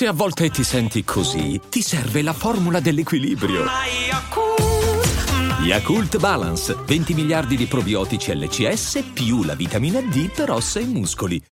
Se 0.00 0.06
a 0.06 0.14
volte 0.14 0.48
ti 0.48 0.64
senti 0.64 1.04
così, 1.04 1.60
ti 1.68 1.82
serve 1.82 2.22
la 2.22 2.32
formula 2.32 2.80
dell'equilibrio. 2.80 3.66
Yakult 5.62 6.18
Balance, 6.18 6.74
20 6.86 7.12
miliardi 7.12 7.54
di 7.54 7.66
probiotici 7.66 8.34
LCS 8.34 9.10
più 9.12 9.42
la 9.42 9.54
vitamina 9.54 10.00
D 10.00 10.32
per 10.34 10.52
ossa 10.52 10.80
e 10.80 10.86
muscoli. 10.86 11.44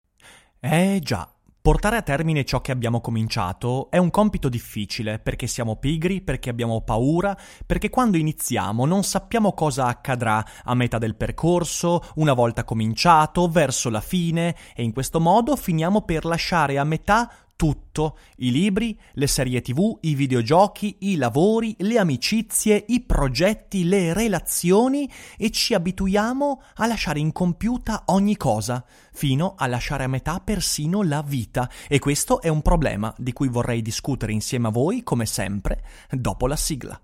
Eh 0.60 0.98
già. 1.02 1.30
Portare 1.60 1.96
a 1.98 2.02
termine 2.02 2.46
ciò 2.46 2.62
che 2.62 2.72
abbiamo 2.72 3.02
cominciato 3.02 3.90
è 3.90 3.98
un 3.98 4.08
compito 4.08 4.48
difficile 4.48 5.18
perché 5.18 5.46
siamo 5.46 5.76
pigri, 5.76 6.22
perché 6.22 6.48
abbiamo 6.48 6.80
paura, 6.80 7.36
perché 7.66 7.90
quando 7.90 8.16
iniziamo 8.16 8.86
non 8.86 9.04
sappiamo 9.04 9.52
cosa 9.52 9.84
accadrà 9.84 10.42
a 10.64 10.74
metà 10.74 10.96
del 10.96 11.16
percorso, 11.16 12.02
una 12.14 12.32
volta 12.32 12.64
cominciato, 12.64 13.46
verso 13.48 13.90
la 13.90 14.00
fine 14.00 14.56
e 14.74 14.84
in 14.84 14.94
questo 14.94 15.20
modo 15.20 15.54
finiamo 15.54 16.00
per 16.00 16.24
lasciare 16.24 16.78
a 16.78 16.84
metà 16.84 17.30
tutto, 17.58 18.18
i 18.36 18.52
libri, 18.52 18.96
le 19.14 19.26
serie 19.26 19.60
tv, 19.60 19.98
i 20.02 20.14
videogiochi, 20.14 20.98
i 21.00 21.16
lavori, 21.16 21.74
le 21.78 21.98
amicizie, 21.98 22.84
i 22.86 23.00
progetti, 23.00 23.82
le 23.82 24.12
relazioni 24.12 25.10
e 25.36 25.50
ci 25.50 25.74
abituiamo 25.74 26.62
a 26.76 26.86
lasciare 26.86 27.18
incompiuta 27.18 28.04
ogni 28.06 28.36
cosa, 28.36 28.84
fino 29.12 29.56
a 29.58 29.66
lasciare 29.66 30.04
a 30.04 30.06
metà 30.06 30.38
persino 30.38 31.02
la 31.02 31.20
vita. 31.20 31.68
E 31.88 31.98
questo 31.98 32.40
è 32.40 32.46
un 32.46 32.62
problema 32.62 33.12
di 33.18 33.32
cui 33.32 33.48
vorrei 33.48 33.82
discutere 33.82 34.30
insieme 34.30 34.68
a 34.68 34.70
voi, 34.70 35.02
come 35.02 35.26
sempre, 35.26 35.82
dopo 36.10 36.46
la 36.46 36.56
sigla. 36.56 37.00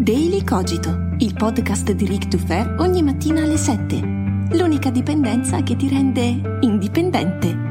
Daily 0.00 0.42
Cogito, 0.42 1.14
il 1.18 1.32
podcast 1.34 1.92
di 1.92 2.06
Rick 2.06 2.26
Dufer 2.26 2.74
ogni 2.80 3.04
mattina 3.04 3.44
alle 3.44 3.56
7 3.56 4.21
l'unica 4.54 4.90
dipendenza 4.90 5.62
che 5.62 5.76
ti 5.76 5.88
rende 5.88 6.58
indipendente. 6.60 7.70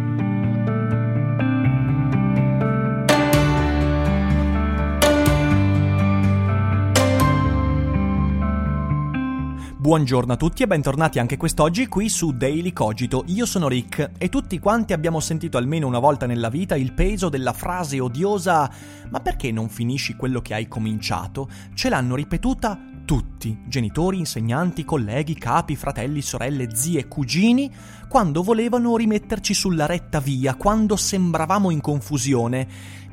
Buongiorno 9.77 10.33
a 10.33 10.37
tutti 10.37 10.63
e 10.63 10.67
bentornati 10.67 11.19
anche 11.19 11.37
quest'oggi 11.37 11.87
qui 11.87 12.07
su 12.07 12.31
Daily 12.31 12.71
Cogito. 12.71 13.25
Io 13.27 13.45
sono 13.45 13.67
Rick 13.67 14.11
e 14.17 14.29
tutti 14.29 14.57
quanti 14.57 14.93
abbiamo 14.93 15.19
sentito 15.19 15.57
almeno 15.57 15.85
una 15.85 15.99
volta 15.99 16.25
nella 16.25 16.49
vita 16.49 16.75
il 16.75 16.93
peso 16.93 17.29
della 17.29 17.53
frase 17.53 17.99
odiosa 17.99 18.71
ma 19.09 19.19
perché 19.19 19.51
non 19.51 19.69
finisci 19.69 20.15
quello 20.15 20.41
che 20.41 20.53
hai 20.53 20.67
cominciato? 20.67 21.49
Ce 21.73 21.89
l'hanno 21.89 22.15
ripetuta 22.15 22.90
tutti, 23.11 23.57
genitori, 23.65 24.19
insegnanti, 24.19 24.85
colleghi, 24.85 25.33
capi, 25.33 25.75
fratelli, 25.75 26.21
sorelle, 26.21 26.73
zie, 26.73 27.09
cugini, 27.09 27.69
quando 28.07 28.41
volevano 28.41 28.95
rimetterci 28.95 29.53
sulla 29.53 29.85
retta 29.85 30.21
via, 30.21 30.55
quando 30.55 30.95
sembravamo 30.95 31.71
in 31.71 31.81
confusione 31.81 32.65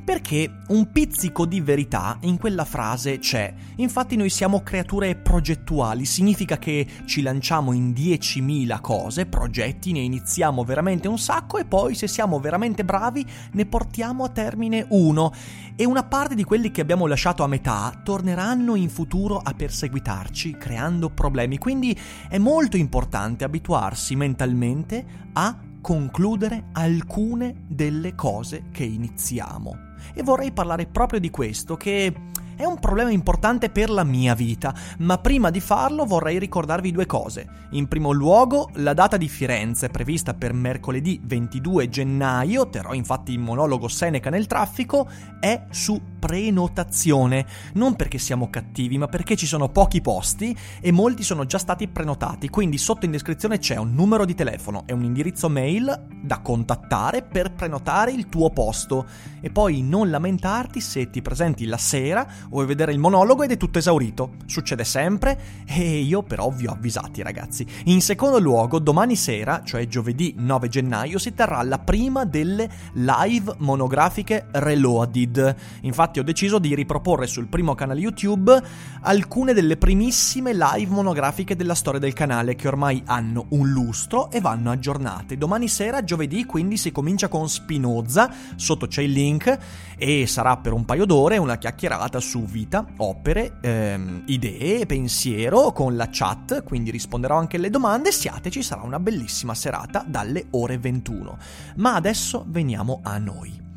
perché 0.09 0.49
un 0.69 0.91
pizzico 0.91 1.45
di 1.45 1.61
verità 1.61 2.17
in 2.21 2.39
quella 2.39 2.65
frase 2.65 3.19
c'è. 3.19 3.53
Infatti 3.75 4.15
noi 4.15 4.31
siamo 4.31 4.63
creature 4.63 5.15
progettuali, 5.15 6.03
significa 6.03 6.57
che 6.57 6.87
ci 7.05 7.21
lanciamo 7.21 7.73
in 7.73 7.91
10.000 7.91 8.81
cose, 8.81 9.27
progetti, 9.27 9.91
ne 9.91 9.99
iniziamo 9.99 10.63
veramente 10.63 11.07
un 11.07 11.19
sacco 11.19 11.59
e 11.59 11.65
poi 11.65 11.93
se 11.93 12.07
siamo 12.07 12.39
veramente 12.39 12.83
bravi 12.83 13.23
ne 13.51 13.67
portiamo 13.67 14.23
a 14.23 14.29
termine 14.29 14.83
uno 14.89 15.31
e 15.75 15.85
una 15.85 16.03
parte 16.03 16.33
di 16.33 16.43
quelli 16.43 16.71
che 16.71 16.81
abbiamo 16.81 17.05
lasciato 17.05 17.43
a 17.43 17.47
metà 17.47 18.01
torneranno 18.03 18.73
in 18.73 18.89
futuro 18.89 19.37
a 19.37 19.53
perseguitarci 19.53 20.57
creando 20.57 21.11
problemi. 21.11 21.59
Quindi 21.59 21.95
è 22.27 22.39
molto 22.39 22.77
importante 22.77 23.43
abituarsi 23.43 24.15
mentalmente 24.15 25.05
a 25.33 25.55
concludere 25.81 26.65
alcune 26.73 27.63
delle 27.67 28.15
cose 28.15 28.65
che 28.71 28.83
iniziamo. 28.83 29.87
E 30.13 30.23
vorrei 30.23 30.51
parlare 30.51 30.85
proprio 30.85 31.19
di 31.19 31.29
questo, 31.29 31.75
che 31.75 32.13
è 32.59 32.65
un 32.65 32.77
problema 32.77 33.09
importante 33.09 33.69
per 33.69 33.89
la 33.89 34.03
mia 34.03 34.35
vita, 34.35 34.75
ma 34.97 35.17
prima 35.19 35.49
di 35.49 35.61
farlo 35.61 36.03
vorrei 36.03 36.37
ricordarvi 36.39 36.91
due 36.91 37.05
cose. 37.05 37.47
In 37.71 37.87
primo 37.87 38.11
luogo, 38.11 38.71
la 38.73 38.93
data 38.93 39.15
di 39.15 39.29
Firenze, 39.29 39.87
prevista 39.87 40.33
per 40.33 40.51
mercoledì 40.51 41.21
22 41.23 41.87
gennaio, 41.87 42.67
terrò 42.67 42.91
infatti 42.93 43.31
il 43.31 43.39
monologo 43.39 43.87
Seneca 43.87 44.29
nel 44.29 44.45
traffico, 44.45 45.07
è 45.39 45.67
su 45.69 46.01
prenotazione. 46.19 47.45
Non 47.75 47.95
perché 47.95 48.17
siamo 48.17 48.49
cattivi, 48.49 48.97
ma 48.97 49.07
perché 49.07 49.37
ci 49.37 49.45
sono 49.45 49.69
pochi 49.69 50.01
posti 50.01 50.53
e 50.81 50.91
molti 50.91 51.23
sono 51.23 51.45
già 51.45 51.59
stati 51.59 51.87
prenotati. 51.87 52.49
Quindi 52.49 52.77
sotto 52.77 53.05
in 53.05 53.11
descrizione 53.11 53.59
c'è 53.59 53.77
un 53.77 53.93
numero 53.93 54.25
di 54.25 54.35
telefono 54.35 54.83
e 54.85 54.91
un 54.91 55.05
indirizzo 55.05 55.47
mail 55.47 56.07
da 56.21 56.39
contattare 56.39 57.21
per 57.21 57.53
prenotare 57.53 58.11
il 58.11 58.27
tuo 58.27 58.49
posto. 58.49 59.05
E 59.39 59.49
poi 59.49 59.81
non 59.81 60.09
lamentarti 60.09 60.81
se 60.81 61.09
ti 61.09 61.21
presenti 61.21 61.63
la 61.65 61.77
sera 61.77 62.47
vuoi 62.49 62.65
vedere 62.65 62.91
il 62.91 62.99
monologo 62.99 63.43
ed 63.43 63.51
è 63.51 63.57
tutto 63.57 63.79
esaurito. 63.79 64.33
Succede 64.45 64.83
sempre 64.83 65.39
e 65.65 65.99
io 65.99 66.23
però 66.23 66.49
vi 66.49 66.67
ho 66.67 66.71
avvisati 66.71 67.21
ragazzi. 67.21 67.65
In 67.85 68.01
secondo 68.01 68.39
luogo, 68.39 68.79
domani 68.79 69.15
sera, 69.15 69.61
cioè 69.63 69.87
giovedì 69.87 70.33
9 70.37 70.67
gennaio, 70.67 71.17
si 71.17 71.33
terrà 71.33 71.61
la 71.63 71.79
prima 71.79 72.25
delle 72.25 72.69
live 72.93 73.55
monografiche 73.59 74.47
Reloaded. 74.51 75.55
Infatti 75.81 76.19
ho 76.19 76.23
deciso 76.23 76.59
di 76.59 76.75
riproporre 76.75 77.27
sul 77.27 77.47
primo 77.47 77.75
canale 77.75 77.99
YouTube 77.99 78.61
alcune 79.01 79.53
delle 79.53 79.77
primissime 79.77 80.53
live 80.53 80.91
monografiche 80.91 81.55
della 81.55 81.75
storia 81.75 81.99
del 81.99 82.13
canale 82.13 82.55
che 82.55 82.67
ormai 82.67 83.01
hanno 83.05 83.45
un 83.49 83.69
lustro 83.69 84.31
e 84.31 84.41
vanno 84.41 84.71
aggiornate. 84.71 85.37
Domani 85.37 85.67
sera, 85.67 86.03
giovedì, 86.03 86.45
quindi 86.45 86.77
si 86.77 86.91
comincia 86.91 87.27
con 87.27 87.47
Spinoza, 87.47 88.31
sotto 88.55 88.87
c'è 88.87 89.01
il 89.01 89.11
link 89.11 89.57
e 89.97 90.27
sarà 90.27 90.57
per 90.57 90.73
un 90.73 90.85
paio 90.85 91.05
d'ore 91.05 91.37
una 91.37 91.57
chiacchierata 91.57 92.19
su 92.19 92.38
su 92.39 92.45
vita, 92.45 92.85
opere, 92.97 93.57
ehm, 93.61 94.23
idee, 94.27 94.85
pensiero 94.85 95.71
con 95.73 95.95
la 95.97 96.07
chat, 96.09 96.63
quindi 96.63 96.89
risponderò 96.89 97.37
anche 97.37 97.57
alle 97.57 97.69
domande, 97.69 98.11
siateci, 98.11 98.63
sarà 98.63 98.81
una 98.81 98.99
bellissima 98.99 99.53
serata 99.53 100.05
dalle 100.07 100.47
ore 100.51 100.77
21. 100.77 101.37
Ma 101.77 101.95
adesso 101.95 102.45
veniamo 102.47 103.01
a 103.03 103.17
noi. 103.17 103.67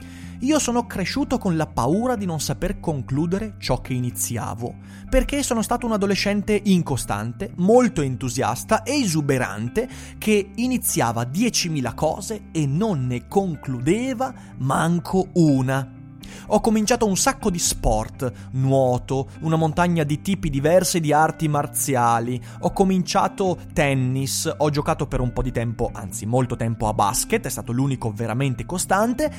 Io 0.41 0.59
sono 0.59 0.87
cresciuto 0.87 1.39
con 1.39 1.57
la 1.57 1.67
paura 1.67 2.17
di 2.17 2.27
non 2.27 2.41
saper 2.41 2.81
concludere 2.81 3.55
ciò 3.59 3.81
che 3.81 3.95
iniziavo, 3.95 4.75
perché 5.09 5.43
sono 5.43 5.63
stato 5.63 5.87
un 5.87 5.93
adolescente 5.93 6.61
incostante, 6.65 7.53
molto 7.57 8.03
entusiasta 8.03 8.83
e 8.83 9.01
esuberante 9.01 9.89
che 10.19 10.51
iniziava 10.57 11.23
10.000 11.23 11.95
cose 11.95 12.43
e 12.51 12.67
non 12.67 13.07
ne 13.07 13.29
concludeva 13.29 14.35
manco 14.59 15.29
una. 15.35 16.02
Ho 16.49 16.61
cominciato 16.61 17.07
un 17.07 17.17
sacco 17.17 17.51
di 17.51 17.59
sport, 17.59 18.33
nuoto, 18.53 19.29
una 19.41 19.57
montagna 19.57 20.05
di 20.05 20.21
tipi 20.21 20.51
diversi 20.51 21.01
di 21.01 21.13
arti 21.13 21.49
marziali, 21.49 22.41
ho 22.61 22.73
cominciato 22.73 23.59
tennis, 23.73 24.53
ho 24.57 24.71
giocato 24.71 25.07
per 25.07 25.21
un 25.21 25.33
po' 25.33 25.43
di 25.43 25.53
tempo, 25.53 25.91
anzi 25.93 26.27
molto 26.27 26.57
tempo 26.57 26.89
a 26.89 26.95
basket, 26.95 27.47
è 27.47 27.51
stato 27.51 27.73
l'unico 27.73 28.13
veramente 28.13 28.67
costante. 28.67 29.33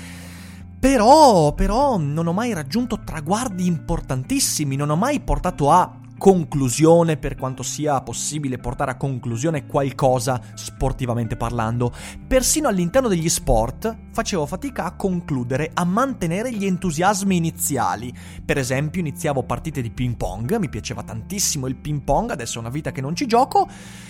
Però, 0.79 1.53
però, 1.53 1.97
non 1.97 2.27
ho 2.27 2.33
mai 2.33 2.51
raggiunto 2.51 3.00
traguardi 3.05 3.65
importantissimi, 3.65 4.75
non 4.75 4.89
ho 4.89 4.97
mai 4.97 5.21
portato 5.21 5.71
a 5.71 6.01
conclusione 6.23 7.17
per 7.17 7.35
quanto 7.35 7.63
sia 7.63 8.00
possibile 8.00 8.57
portare 8.57 8.91
a 8.91 8.95
conclusione 8.95 9.66
qualcosa 9.66 10.39
sportivamente 10.53 11.35
parlando. 11.35 11.91
Persino 12.25 12.69
all'interno 12.69 13.09
degli 13.09 13.28
sport 13.28 13.94
facevo 14.13 14.45
fatica 14.45 14.85
a 14.85 14.95
concludere, 14.95 15.69
a 15.73 15.83
mantenere 15.83 16.53
gli 16.53 16.63
entusiasmi 16.63 17.35
iniziali. 17.35 18.13
Per 18.45 18.57
esempio 18.57 19.01
iniziavo 19.01 19.44
partite 19.44 19.81
di 19.81 19.91
ping 19.91 20.16
pong, 20.16 20.56
mi 20.56 20.69
piaceva 20.69 21.03
tantissimo 21.03 21.67
il 21.67 21.75
ping 21.75 22.03
pong, 22.03 22.31
adesso 22.31 22.56
è 22.56 22.62
una 22.62 22.69
vita 22.69 22.94
che 22.94 23.01
non 23.01 23.17
ci 23.17 23.28
gioco, 23.28 23.67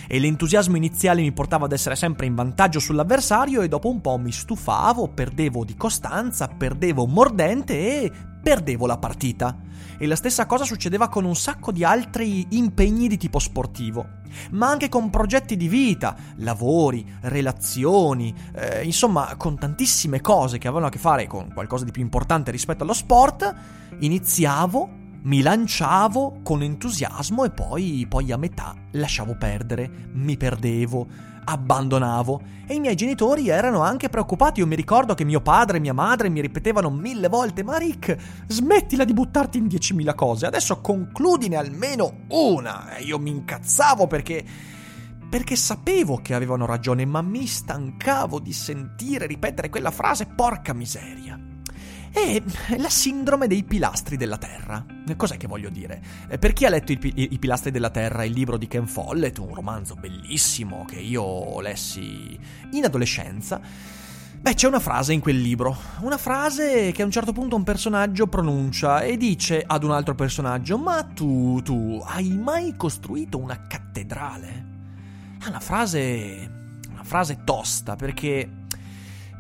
e 0.07 0.19
l'entusiasmo 0.19 0.78
iniziale 0.78 1.22
mi 1.22 1.34
portava 1.34 1.66
ad 1.66 1.72
essere 1.72 1.96
sempre 1.96 2.28
in 2.28 2.35
vantaggio 2.35 2.78
sull'avversario 2.78 3.61
e 3.61 3.67
dopo 3.67 3.90
un 3.90 4.02
po' 4.02 4.20
mi 4.20 4.32
stufavo, 4.32 5.08
perdevo 5.08 5.66
di 5.66 5.76
costanza, 5.76 6.47
perdevo 6.47 7.08
mordente 7.08 7.73
e 7.73 8.11
perdevo 8.43 8.85
la 8.85 8.97
partita. 8.97 9.57
E 9.97 10.05
la 10.05 10.17
stessa 10.17 10.45
cosa 10.45 10.66
succedeva 10.66 11.07
con 11.07 11.23
un 11.23 11.35
sacco 11.35 11.72
di 11.72 11.84
altri 11.84 12.45
impegni 12.49 13.07
di 13.07 13.17
tipo 13.17 13.40
sportivo, 13.40 14.05
ma 14.51 14.69
anche 14.69 14.90
con 14.90 15.09
progetti 15.09 15.55
di 15.55 15.69
vita, 15.69 16.16
lavori, 16.37 17.05
relazioni, 17.22 18.34
eh, 18.53 18.84
insomma 18.84 19.35
con 19.37 19.57
tantissime 19.57 20.19
cose 20.19 20.57
che 20.57 20.67
avevano 20.67 20.87
a 20.87 20.91
che 20.91 20.99
fare 20.99 21.25
con 21.25 21.53
qualcosa 21.53 21.85
di 21.85 21.91
più 21.91 22.01
importante 22.01 22.51
rispetto 22.51 22.84
allo 22.84 22.93
sport, 22.93 23.55
iniziavo 23.99 25.01
mi 25.23 25.41
lanciavo 25.41 26.41
con 26.43 26.63
entusiasmo 26.63 27.46
e 27.46 27.51
poi, 27.51 28.05
poi, 28.09 28.31
a 28.34 28.37
metà 28.37 28.75
lasciavo 28.91 29.37
perdere, 29.37 30.09
mi 30.11 30.35
perdevo, 30.35 31.07
abbandonavo 31.43 32.41
e 32.67 32.75
i 32.75 32.79
miei 32.79 32.95
genitori 32.95 33.49
erano 33.49 33.81
anche 33.81 34.09
preoccupati. 34.09 34.59
Io 34.59 34.67
mi 34.67 34.75
ricordo 34.75 35.13
che 35.13 35.23
mio 35.25 35.41
padre 35.41 35.78
e 35.78 35.79
mia 35.79 35.93
madre 35.93 36.29
mi 36.29 36.41
ripetevano 36.41 36.90
mille 36.90 37.28
volte: 37.28 37.63
Ma 37.63 37.78
Rick, 37.78 38.17
smettila 38.47 39.03
di 39.03 39.13
buttarti 39.13 39.57
in 39.57 39.67
diecimila 39.67 40.13
cose, 40.13 40.45
adesso 40.45 40.81
concludine 40.81 41.55
almeno 41.55 42.25
una. 42.29 42.95
E 42.95 43.03
io 43.03 43.19
mi 43.19 43.29
incazzavo 43.29 44.07
perché 44.07 44.45
perché 45.34 45.55
sapevo 45.55 46.17
che 46.17 46.35
avevano 46.35 46.67
ragione, 46.67 47.05
ma 47.05 47.23
mi 47.23 47.47
stancavo 47.47 48.39
di 48.39 48.53
sentire 48.53 49.25
ripetere 49.25 49.69
quella 49.69 49.89
frase, 49.89 50.28
porca 50.28 50.73
miseria. 50.73 51.53
È 52.13 52.77
la 52.77 52.89
sindrome 52.89 53.47
dei 53.47 53.63
pilastri 53.63 54.17
della 54.17 54.37
Terra. 54.37 54.85
Cos'è 55.17 55.35
che 55.35 55.47
voglio 55.47 55.69
dire? 55.69 55.99
Eh, 56.29 56.37
per 56.37 56.53
chi 56.53 56.63
ha 56.65 56.69
letto 56.69 56.91
I, 56.91 57.37
pilastri 57.39 57.71
della 57.71 57.89
Terra, 57.89 58.23
il 58.23 58.33
libro 58.33 58.55
di 58.57 58.67
Ken 58.67 58.85
Follett, 58.85 59.39
un 59.39 59.51
romanzo 59.51 59.95
bellissimo 59.95 60.85
che 60.85 60.99
io 60.99 61.59
lessi 61.59 62.37
in 62.71 62.85
adolescenza, 62.85 63.59
Beh, 64.43 64.55
c'è 64.55 64.67
una 64.67 64.81
frase 64.81 65.13
in 65.13 65.21
quel 65.21 65.39
libro, 65.39 65.73
una 66.01 66.17
frase 66.17 66.91
che 66.91 67.01
a 67.01 67.05
un 67.05 67.11
certo 67.11 67.31
punto 67.31 67.55
un 67.55 67.63
personaggio 67.63 68.27
pronuncia 68.27 68.99
e 68.99 69.15
dice 69.15 69.63
ad 69.65 69.85
un 69.85 69.91
altro 69.91 70.15
personaggio, 70.15 70.77
ma 70.77 71.01
tu, 71.01 71.61
tu, 71.63 72.03
hai 72.05 72.29
mai 72.29 72.75
costruito 72.75 73.37
una 73.37 73.65
cattedrale? 73.65 74.65
È 75.41 75.47
una 75.47 75.61
frase, 75.61 76.51
una 76.91 77.05
frase 77.05 77.39
tosta 77.45 77.95
perché 77.95 78.62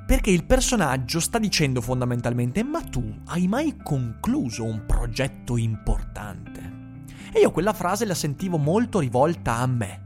perché 0.05 0.31
il 0.31 0.43
personaggio 0.43 1.19
sta 1.19 1.39
dicendo 1.39 1.81
fondamentalmente, 1.81 2.63
ma 2.63 2.81
tu 2.81 3.03
hai 3.27 3.47
mai 3.47 3.77
concluso 3.81 4.65
un 4.65 4.85
progetto 4.85 5.57
importante? 5.57 6.71
E 7.31 7.39
io 7.39 7.51
quella 7.51 7.73
frase 7.73 8.05
la 8.05 8.13
sentivo 8.13 8.57
molto 8.57 8.99
rivolta 8.99 9.55
a 9.55 9.65
me. 9.65 10.01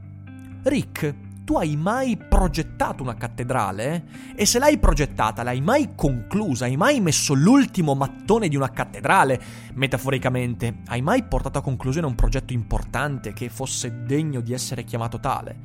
Rick, 0.63 1.15
tu 1.43 1.55
hai 1.55 1.75
mai 1.75 2.17
progettato 2.17 3.03
una 3.03 3.15
cattedrale? 3.15 4.33
E 4.35 4.45
se 4.45 4.59
l'hai 4.59 4.77
progettata, 4.77 5.43
l'hai 5.43 5.61
mai 5.61 5.95
conclusa? 5.95 6.65
Hai 6.65 6.75
mai 6.75 6.99
messo 6.99 7.33
l'ultimo 7.33 7.95
mattone 7.95 8.49
di 8.49 8.55
una 8.55 8.69
cattedrale? 8.69 9.41
Metaforicamente, 9.73 10.79
hai 10.87 11.01
mai 11.01 11.23
portato 11.23 11.57
a 11.57 11.61
conclusione 11.61 12.05
un 12.05 12.15
progetto 12.15 12.53
importante 12.53 13.31
che 13.31 13.49
fosse 13.49 14.03
degno 14.03 14.41
di 14.41 14.53
essere 14.53 14.83
chiamato 14.83 15.19
tale? 15.19 15.55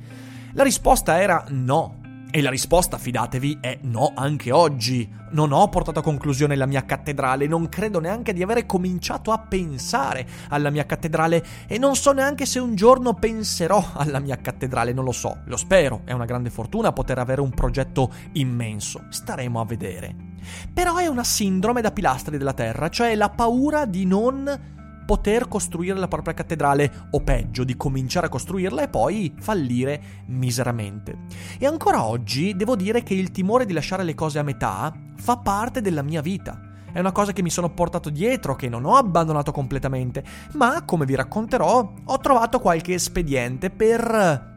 La 0.52 0.62
risposta 0.62 1.20
era 1.20 1.44
no. 1.49 2.01
E 2.34 2.40
la 2.40 2.49
risposta, 2.49 2.96
fidatevi, 2.96 3.58
è 3.61 3.79
no 3.82 4.14
anche 4.17 4.52
oggi. 4.52 5.06
Non 5.32 5.52
ho 5.52 5.69
portato 5.69 5.99
a 5.99 6.02
conclusione 6.02 6.56
la 6.56 6.64
mia 6.64 6.87
cattedrale, 6.87 7.46
non 7.46 7.69
credo 7.69 8.00
neanche 8.00 8.32
di 8.32 8.43
avere 8.43 8.64
cominciato 8.64 9.32
a 9.32 9.38
pensare 9.38 10.26
alla 10.49 10.70
mia 10.70 10.87
cattedrale 10.87 11.44
e 11.67 11.76
non 11.76 11.94
so 11.94 12.11
neanche 12.12 12.46
se 12.46 12.58
un 12.58 12.75
giorno 12.75 13.12
penserò 13.12 13.87
alla 13.93 14.19
mia 14.19 14.37
cattedrale, 14.37 14.94
non 14.94 15.05
lo 15.05 15.12
so, 15.12 15.43
lo 15.44 15.58
spero, 15.58 16.00
è 16.06 16.12
una 16.12 16.25
grande 16.25 16.49
fortuna 16.49 16.90
poter 16.94 17.19
avere 17.19 17.43
un 17.43 17.50
progetto 17.50 18.11
immenso, 18.32 19.05
staremo 19.11 19.61
a 19.61 19.67
vedere. 19.67 20.17
Però 20.73 20.96
è 20.96 21.08
una 21.08 21.25
sindrome 21.25 21.82
da 21.82 21.93
pilastri 21.93 22.38
della 22.38 22.55
terra, 22.55 22.88
cioè 22.88 23.14
la 23.14 23.28
paura 23.28 23.85
di 23.85 24.06
non 24.06 24.81
poter 25.12 25.47
costruire 25.47 25.99
la 25.99 26.09
propria 26.09 26.32
cattedrale, 26.32 27.09
o 27.11 27.20
peggio, 27.20 27.64
di 27.64 27.76
cominciare 27.76 28.29
a 28.29 28.31
costruirla 28.31 28.85
e 28.85 28.88
poi 28.88 29.35
fallire 29.38 30.23
miseramente. 30.29 31.26
E 31.59 31.67
ancora 31.67 32.03
oggi 32.03 32.56
devo 32.56 32.76
dire 32.76 33.03
che 33.03 33.12
il 33.12 33.31
timore 33.31 33.67
di 33.67 33.75
lasciare 33.75 34.05
le 34.05 34.14
cose 34.14 34.38
a 34.38 34.43
metà 34.43 34.91
fa 35.17 35.37
parte 35.37 35.82
della 35.82 36.00
mia 36.00 36.23
vita. 36.23 36.59
È 36.91 36.99
una 36.99 37.12
cosa 37.12 37.35
che 37.35 37.43
mi 37.43 37.50
sono 37.50 37.75
portato 37.75 38.09
dietro, 38.09 38.56
che 38.56 38.70
non 38.70 38.87
ho 38.87 38.97
abbandonato 38.97 39.53
completamente, 39.53 40.25
ma 40.53 40.82
come 40.87 41.05
vi 41.05 41.14
racconterò, 41.14 41.93
ho 42.03 42.19
trovato 42.19 42.59
qualche 42.59 42.94
espediente 42.94 43.69
per 43.69 44.51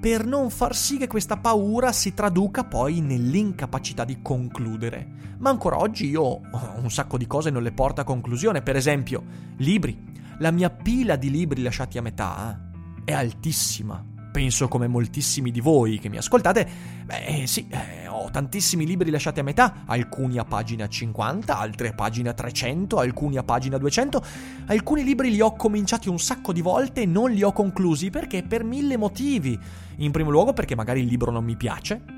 per 0.00 0.24
non 0.24 0.50
far 0.50 0.76
sì 0.76 0.96
che 0.96 1.06
questa 1.06 1.36
paura 1.36 1.92
si 1.92 2.14
traduca 2.14 2.64
poi 2.64 3.00
nell'incapacità 3.00 4.04
di 4.04 4.22
concludere. 4.22 5.36
Ma 5.38 5.50
ancora 5.50 5.78
oggi 5.78 6.08
io 6.08 6.40
un 6.80 6.90
sacco 6.90 7.18
di 7.18 7.26
cose 7.26 7.50
non 7.50 7.62
le 7.62 7.72
porto 7.72 8.00
a 8.00 8.04
conclusione, 8.04 8.62
per 8.62 8.76
esempio, 8.76 9.24
libri. 9.56 10.06
La 10.38 10.50
mia 10.50 10.70
pila 10.70 11.16
di 11.16 11.30
libri 11.30 11.62
lasciati 11.62 11.98
a 11.98 12.02
metà 12.02 12.70
è 13.04 13.12
altissima 13.12 14.16
penso 14.30 14.68
come 14.68 14.86
moltissimi 14.86 15.50
di 15.50 15.60
voi 15.60 15.98
che 15.98 16.08
mi 16.08 16.16
ascoltate, 16.16 16.68
beh 17.04 17.44
sì, 17.46 17.66
eh, 17.68 18.06
ho 18.08 18.30
tantissimi 18.30 18.86
libri 18.86 19.10
lasciati 19.10 19.40
a 19.40 19.42
metà, 19.42 19.84
alcuni 19.86 20.38
a 20.38 20.44
pagina 20.44 20.88
50, 20.88 21.56
altri 21.56 21.88
a 21.88 21.92
pagina 21.92 22.32
300, 22.32 22.98
alcuni 22.98 23.36
a 23.36 23.42
pagina 23.42 23.78
200, 23.78 24.24
alcuni 24.66 25.04
libri 25.04 25.30
li 25.30 25.40
ho 25.40 25.54
cominciati 25.54 26.08
un 26.08 26.18
sacco 26.18 26.52
di 26.52 26.60
volte 26.60 27.02
e 27.02 27.06
non 27.06 27.30
li 27.30 27.42
ho 27.42 27.52
conclusi 27.52 28.10
perché 28.10 28.42
per 28.42 28.64
mille 28.64 28.96
motivi. 28.96 29.58
In 29.96 30.10
primo 30.10 30.30
luogo 30.30 30.52
perché 30.52 30.74
magari 30.74 31.00
il 31.00 31.06
libro 31.06 31.30
non 31.30 31.44
mi 31.44 31.56
piace, 31.56 32.17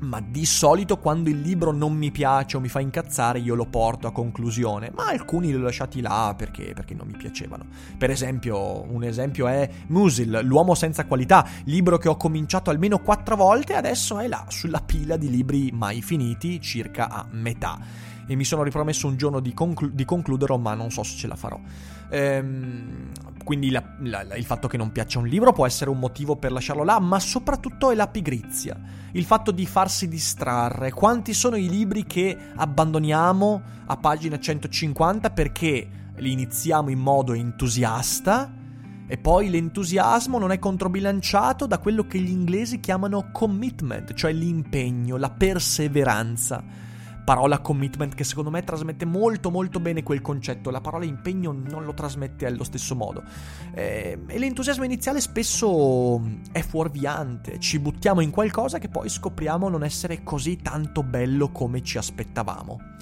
ma 0.00 0.20
di 0.20 0.44
solito 0.46 0.98
quando 0.98 1.30
il 1.30 1.40
libro 1.40 1.72
non 1.72 1.94
mi 1.94 2.10
piace 2.10 2.56
o 2.56 2.60
mi 2.60 2.68
fa 2.68 2.80
incazzare 2.80 3.38
io 3.38 3.54
lo 3.54 3.66
porto 3.66 4.06
a 4.06 4.12
conclusione, 4.12 4.90
ma 4.94 5.06
alcuni 5.06 5.48
li 5.48 5.54
ho 5.54 5.60
lasciati 5.60 6.00
là 6.00 6.34
perché, 6.36 6.72
perché 6.74 6.94
non 6.94 7.06
mi 7.06 7.16
piacevano. 7.16 7.66
Per 7.98 8.10
esempio, 8.10 8.82
un 8.90 9.02
esempio 9.04 9.48
è 9.48 9.68
Musil, 9.88 10.40
L'uomo 10.42 10.74
senza 10.74 11.04
qualità, 11.06 11.46
libro 11.64 11.98
che 11.98 12.08
ho 12.08 12.16
cominciato 12.16 12.70
almeno 12.70 12.98
quattro 13.00 13.36
volte 13.36 13.74
e 13.74 13.76
adesso 13.76 14.18
è 14.18 14.26
là, 14.26 14.44
sulla 14.48 14.80
pila 14.80 15.16
di 15.16 15.30
libri 15.30 15.70
mai 15.72 16.02
finiti, 16.02 16.60
circa 16.60 17.08
a 17.08 17.26
metà 17.30 17.78
e 18.30 18.36
mi 18.36 18.44
sono 18.44 18.62
ripromesso 18.62 19.08
un 19.08 19.16
giorno 19.16 19.40
di, 19.40 19.52
conclu- 19.52 19.92
di 19.92 20.04
concluderlo, 20.04 20.56
ma 20.56 20.74
non 20.74 20.92
so 20.92 21.02
se 21.02 21.16
ce 21.16 21.26
la 21.26 21.34
farò. 21.34 21.58
Ehm, 22.10 23.10
quindi 23.44 23.70
la, 23.70 23.82
la, 24.00 24.22
il 24.36 24.44
fatto 24.44 24.68
che 24.68 24.76
non 24.76 24.92
piaccia 24.92 25.18
un 25.18 25.26
libro 25.26 25.52
può 25.52 25.66
essere 25.66 25.90
un 25.90 25.98
motivo 25.98 26.36
per 26.36 26.52
lasciarlo 26.52 26.84
là, 26.84 26.98
ma 27.00 27.18
soprattutto 27.18 27.90
è 27.90 27.94
la 27.94 28.08
pigrizia, 28.08 28.78
il 29.12 29.24
fatto 29.24 29.50
di 29.50 29.66
farsi 29.66 30.08
distrarre. 30.08 30.92
Quanti 30.92 31.34
sono 31.34 31.56
i 31.56 31.68
libri 31.68 32.04
che 32.04 32.36
abbandoniamo 32.54 33.62
a 33.86 33.96
pagina 33.96 34.38
150 34.38 35.30
perché 35.30 35.88
li 36.16 36.32
iniziamo 36.32 36.90
in 36.90 36.98
modo 36.98 37.32
entusiasta? 37.32 38.54
E 39.06 39.18
poi 39.18 39.50
l'entusiasmo 39.50 40.38
non 40.38 40.52
è 40.52 40.58
controbilanciato 40.60 41.66
da 41.66 41.78
quello 41.78 42.06
che 42.06 42.20
gli 42.20 42.30
inglesi 42.30 42.78
chiamano 42.78 43.30
commitment, 43.32 44.14
cioè 44.14 44.32
l'impegno, 44.32 45.16
la 45.16 45.30
perseveranza 45.30 46.88
parola 47.24 47.58
commitment 47.58 48.14
che 48.14 48.24
secondo 48.24 48.50
me 48.50 48.62
trasmette 48.64 49.04
molto 49.04 49.50
molto 49.50 49.80
bene 49.80 50.02
quel 50.02 50.20
concetto, 50.20 50.70
la 50.70 50.80
parola 50.80 51.04
impegno 51.04 51.52
non 51.52 51.84
lo 51.84 51.94
trasmette 51.94 52.46
allo 52.46 52.64
stesso 52.64 52.94
modo. 52.94 53.22
Eh, 53.72 54.18
e 54.26 54.38
l'entusiasmo 54.38 54.84
iniziale 54.84 55.20
spesso 55.20 56.20
è 56.52 56.62
fuorviante, 56.62 57.58
ci 57.58 57.78
buttiamo 57.78 58.20
in 58.20 58.30
qualcosa 58.30 58.78
che 58.78 58.88
poi 58.88 59.08
scopriamo 59.08 59.68
non 59.68 59.84
essere 59.84 60.22
così 60.22 60.56
tanto 60.56 61.02
bello 61.02 61.50
come 61.50 61.82
ci 61.82 61.98
aspettavamo. 61.98 62.98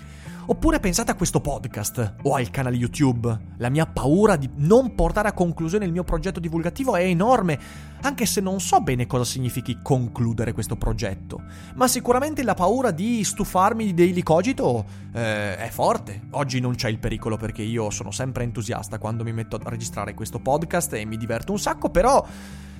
Oppure 0.50 0.80
pensate 0.80 1.10
a 1.10 1.14
questo 1.14 1.42
podcast 1.42 2.14
o 2.22 2.34
al 2.34 2.48
canale 2.48 2.74
YouTube. 2.74 3.38
La 3.58 3.68
mia 3.68 3.84
paura 3.84 4.34
di 4.36 4.48
non 4.54 4.94
portare 4.94 5.28
a 5.28 5.34
conclusione 5.34 5.84
il 5.84 5.92
mio 5.92 6.04
progetto 6.04 6.40
divulgativo 6.40 6.96
è 6.96 7.02
enorme, 7.02 7.58
anche 8.00 8.24
se 8.24 8.40
non 8.40 8.58
so 8.58 8.80
bene 8.80 9.06
cosa 9.06 9.24
significhi 9.24 9.80
concludere 9.82 10.54
questo 10.54 10.76
progetto. 10.76 11.42
Ma 11.74 11.86
sicuramente 11.86 12.42
la 12.42 12.54
paura 12.54 12.92
di 12.92 13.22
stufarmi 13.22 13.84
di 13.84 13.92
Daily 13.92 14.22
Cogito 14.22 14.86
eh, 15.12 15.58
è 15.58 15.68
forte. 15.68 16.22
Oggi 16.30 16.60
non 16.60 16.76
c'è 16.76 16.88
il 16.88 16.98
pericolo 16.98 17.36
perché 17.36 17.60
io 17.60 17.90
sono 17.90 18.10
sempre 18.10 18.44
entusiasta 18.44 18.96
quando 18.96 19.24
mi 19.24 19.34
metto 19.34 19.56
a 19.56 19.68
registrare 19.68 20.14
questo 20.14 20.38
podcast 20.38 20.94
e 20.94 21.04
mi 21.04 21.18
diverto 21.18 21.52
un 21.52 21.58
sacco, 21.58 21.90
però 21.90 22.26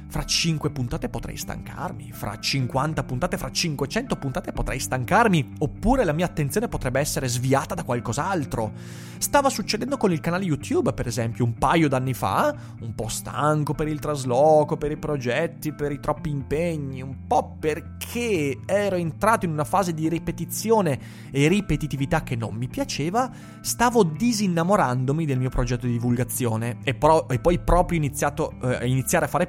fra 0.09 0.25
5 0.25 0.71
puntate 0.71 1.09
potrei 1.11 1.37
stancarmi, 1.37 2.13
fra 2.13 2.39
50 2.39 3.05
puntate, 3.05 3.37
fra 3.37 3.51
500 3.51 4.17
puntate 4.17 4.53
potrei 4.53 4.79
stancarmi, 4.79 5.55
oppure 5.59 6.05
la 6.05 6.13
mia 6.13 6.25
attenzione 6.25 6.69
potrebbe 6.69 6.99
essere 6.99 7.29
sviata 7.29 7.75
da 7.75 7.85
qualcos'altro. 7.85 8.73
Stava 9.19 9.51
succedendo 9.51 9.97
con 9.97 10.11
il 10.13 10.21
canale 10.21 10.45
YouTube, 10.45 10.93
per 10.95 11.07
esempio, 11.07 11.45
un 11.45 11.55
paio 11.55 11.89
d'anni 11.89 12.15
fa, 12.15 12.55
un 12.81 12.95
po' 12.95 13.09
stanco 13.09 13.75
per 13.75 13.89
il 13.89 13.99
trasloco, 13.99 14.77
per 14.77 14.93
i 14.93 14.97
progetti, 14.97 15.73
per 15.73 15.93
i 15.93 16.01
troppi 16.01 16.31
impegni, 16.31 17.03
un 17.03 17.27
po' 17.27 17.57
perché 17.59 18.61
ero 18.65 18.97
entrato 18.97 19.45
in 19.45 19.53
una 19.53 19.65
fase 19.65 19.93
di 19.93 20.09
ripetizione 20.09 20.99
e 21.31 21.49
ripetitività 21.49 22.23
che 22.23 22.37
non 22.37 22.55
mi 22.55 22.69
piaceva, 22.69 23.31
stavo 23.61 24.05
disinnamorandomi 24.05 25.27
del 25.27 25.39
mio 25.39 25.51
progetto 25.51 25.87
di 25.87 25.93
divulgazione 25.93 26.79
e, 26.85 26.95
pro- 26.95 27.29
e 27.29 27.39
poi 27.41 27.59
proprio 27.59 27.99
iniziato, 27.99 28.55
eh, 28.63 28.87
iniziare 28.87 29.27
a 29.27 29.29
fare 29.29 29.49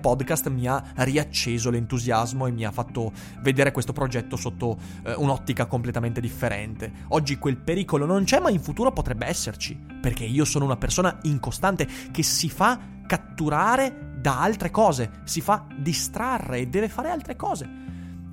mi 0.49 0.67
ha 0.67 0.83
riacceso 0.95 1.69
l'entusiasmo 1.69 2.45
e 2.47 2.51
mi 2.51 2.65
ha 2.65 2.71
fatto 2.71 3.11
vedere 3.41 3.71
questo 3.71 3.93
progetto 3.93 4.35
sotto 4.35 4.77
eh, 5.03 5.13
un'ottica 5.15 5.65
completamente 5.65 6.19
differente. 6.19 6.91
Oggi 7.09 7.37
quel 7.37 7.57
pericolo 7.57 8.05
non 8.05 8.23
c'è, 8.23 8.39
ma 8.39 8.49
in 8.49 8.61
futuro 8.61 8.91
potrebbe 8.91 9.25
esserci, 9.25 9.79
perché 10.01 10.25
io 10.25 10.45
sono 10.45 10.65
una 10.65 10.77
persona 10.77 11.17
incostante 11.23 11.87
che 12.11 12.23
si 12.23 12.49
fa 12.49 12.79
catturare 13.07 14.13
da 14.19 14.41
altre 14.41 14.69
cose, 14.69 15.21
si 15.23 15.41
fa 15.41 15.65
distrarre 15.77 16.59
e 16.59 16.67
deve 16.67 16.89
fare 16.89 17.09
altre 17.09 17.35
cose. 17.35 17.67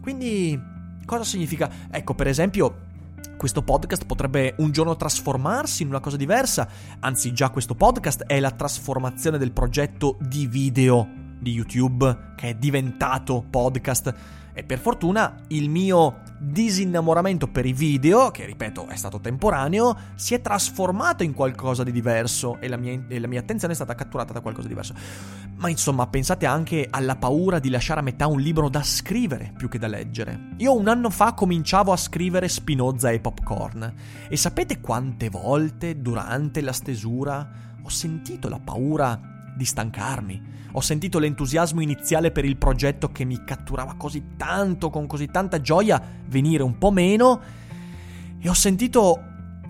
Quindi 0.02 0.60
cosa 1.04 1.24
significa? 1.24 1.70
Ecco, 1.90 2.14
per 2.14 2.26
esempio, 2.26 2.84
questo 3.36 3.62
podcast 3.62 4.06
potrebbe 4.06 4.54
un 4.58 4.72
giorno 4.72 4.96
trasformarsi 4.96 5.82
in 5.82 5.88
una 5.88 6.00
cosa 6.00 6.16
diversa, 6.16 6.68
anzi 7.00 7.32
già 7.32 7.50
questo 7.50 7.74
podcast 7.74 8.24
è 8.24 8.40
la 8.40 8.50
trasformazione 8.50 9.38
del 9.38 9.52
progetto 9.52 10.16
di 10.20 10.46
video 10.46 11.15
di 11.38 11.52
YouTube 11.52 12.32
che 12.36 12.50
è 12.50 12.54
diventato 12.54 13.44
podcast 13.48 14.14
e 14.58 14.64
per 14.64 14.78
fortuna 14.78 15.34
il 15.48 15.68
mio 15.68 16.22
disinnamoramento 16.38 17.46
per 17.46 17.66
i 17.66 17.74
video, 17.74 18.30
che 18.30 18.46
ripeto 18.46 18.86
è 18.86 18.96
stato 18.96 19.20
temporaneo, 19.20 19.94
si 20.14 20.32
è 20.32 20.40
trasformato 20.40 21.22
in 21.22 21.34
qualcosa 21.34 21.84
di 21.84 21.92
diverso 21.92 22.58
e 22.58 22.66
la, 22.68 22.78
mia, 22.78 22.98
e 23.06 23.20
la 23.20 23.26
mia 23.26 23.40
attenzione 23.40 23.74
è 23.74 23.76
stata 23.76 23.94
catturata 23.94 24.32
da 24.32 24.40
qualcosa 24.40 24.66
di 24.66 24.72
diverso. 24.72 24.94
Ma 25.56 25.68
insomma, 25.68 26.06
pensate 26.06 26.46
anche 26.46 26.88
alla 26.88 27.16
paura 27.16 27.58
di 27.58 27.68
lasciare 27.68 28.00
a 28.00 28.02
metà 28.02 28.28
un 28.28 28.40
libro 28.40 28.70
da 28.70 28.82
scrivere 28.82 29.52
più 29.54 29.68
che 29.68 29.78
da 29.78 29.88
leggere. 29.88 30.54
Io 30.56 30.74
un 30.74 30.88
anno 30.88 31.10
fa 31.10 31.34
cominciavo 31.34 31.92
a 31.92 31.96
scrivere 31.98 32.48
Spinoza 32.48 33.10
e 33.10 33.20
Popcorn 33.20 33.94
e 34.26 34.36
sapete 34.38 34.80
quante 34.80 35.28
volte 35.28 36.00
durante 36.00 36.62
la 36.62 36.72
stesura 36.72 37.46
ho 37.82 37.90
sentito 37.90 38.48
la 38.48 38.58
paura 38.58 39.35
di 39.56 39.64
stancarmi. 39.64 40.54
Ho 40.72 40.80
sentito 40.80 41.18
l'entusiasmo 41.18 41.80
iniziale 41.80 42.30
per 42.30 42.44
il 42.44 42.58
progetto 42.58 43.10
che 43.10 43.24
mi 43.24 43.42
catturava 43.44 43.94
così 43.96 44.22
tanto, 44.36 44.90
con 44.90 45.06
così 45.06 45.26
tanta 45.28 45.60
gioia, 45.60 46.00
venire 46.26 46.62
un 46.62 46.76
po' 46.76 46.90
meno 46.90 47.40
e 48.38 48.48
ho 48.48 48.54
sentito 48.54 49.20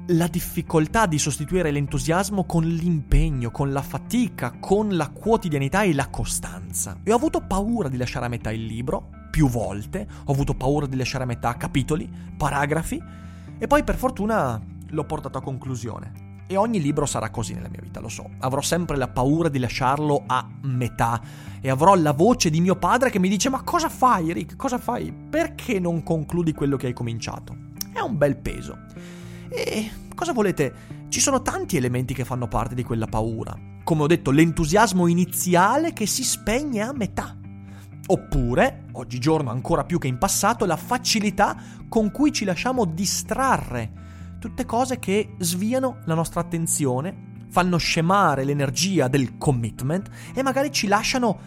la 0.08 0.26
difficoltà 0.26 1.06
di 1.06 1.18
sostituire 1.18 1.70
l'entusiasmo 1.70 2.44
con 2.44 2.64
l'impegno, 2.64 3.50
con 3.50 3.72
la 3.72 3.82
fatica, 3.82 4.52
con 4.60 4.96
la 4.96 5.08
quotidianità 5.08 5.82
e 5.82 5.94
la 5.94 6.08
costanza. 6.08 6.98
E 7.02 7.12
ho 7.12 7.16
avuto 7.16 7.40
paura 7.40 7.88
di 7.88 7.96
lasciare 7.96 8.26
a 8.26 8.28
metà 8.28 8.52
il 8.52 8.64
libro, 8.64 9.10
più 9.30 9.48
volte, 9.48 10.06
ho 10.24 10.32
avuto 10.32 10.54
paura 10.54 10.86
di 10.86 10.96
lasciare 10.96 11.24
a 11.24 11.26
metà 11.26 11.56
capitoli, 11.56 12.10
paragrafi, 12.36 13.02
e 13.58 13.66
poi 13.66 13.82
per 13.82 13.96
fortuna 13.96 14.60
l'ho 14.88 15.04
portato 15.04 15.38
a 15.38 15.42
conclusione. 15.42 16.25
E 16.48 16.56
ogni 16.56 16.80
libro 16.80 17.06
sarà 17.06 17.30
così 17.30 17.54
nella 17.54 17.68
mia 17.68 17.80
vita, 17.82 17.98
lo 17.98 18.08
so. 18.08 18.30
Avrò 18.38 18.60
sempre 18.60 18.96
la 18.96 19.08
paura 19.08 19.48
di 19.48 19.58
lasciarlo 19.58 20.22
a 20.26 20.46
metà 20.62 21.20
e 21.60 21.68
avrò 21.68 21.96
la 21.96 22.12
voce 22.12 22.50
di 22.50 22.60
mio 22.60 22.76
padre 22.76 23.10
che 23.10 23.18
mi 23.18 23.28
dice 23.28 23.48
ma 23.48 23.62
cosa 23.62 23.88
fai 23.88 24.32
Rick? 24.32 24.54
Cosa 24.54 24.78
fai? 24.78 25.12
Perché 25.12 25.80
non 25.80 26.04
concludi 26.04 26.52
quello 26.52 26.76
che 26.76 26.86
hai 26.86 26.92
cominciato? 26.92 27.56
È 27.92 27.98
un 27.98 28.16
bel 28.16 28.36
peso. 28.36 28.78
E 29.48 29.90
cosa 30.14 30.32
volete? 30.32 30.94
Ci 31.08 31.18
sono 31.18 31.42
tanti 31.42 31.76
elementi 31.76 32.14
che 32.14 32.24
fanno 32.24 32.46
parte 32.46 32.76
di 32.76 32.84
quella 32.84 33.06
paura. 33.06 33.58
Come 33.82 34.02
ho 34.02 34.06
detto, 34.06 34.30
l'entusiasmo 34.30 35.08
iniziale 35.08 35.92
che 35.92 36.06
si 36.06 36.22
spegne 36.22 36.82
a 36.82 36.92
metà. 36.92 37.36
Oppure, 38.08 38.84
oggigiorno 38.92 39.50
ancora 39.50 39.82
più 39.82 39.98
che 39.98 40.06
in 40.06 40.18
passato, 40.18 40.64
la 40.64 40.76
facilità 40.76 41.56
con 41.88 42.12
cui 42.12 42.32
ci 42.32 42.44
lasciamo 42.44 42.84
distrarre 42.84 44.05
tutte 44.46 44.64
cose 44.64 44.98
che 44.98 45.34
sviano 45.38 45.98
la 46.04 46.14
nostra 46.14 46.40
attenzione, 46.40 47.46
fanno 47.48 47.76
scemare 47.78 48.44
l'energia 48.44 49.08
del 49.08 49.38
commitment 49.38 50.08
e 50.34 50.42
magari 50.42 50.70
ci 50.70 50.86
lasciano, 50.86 51.38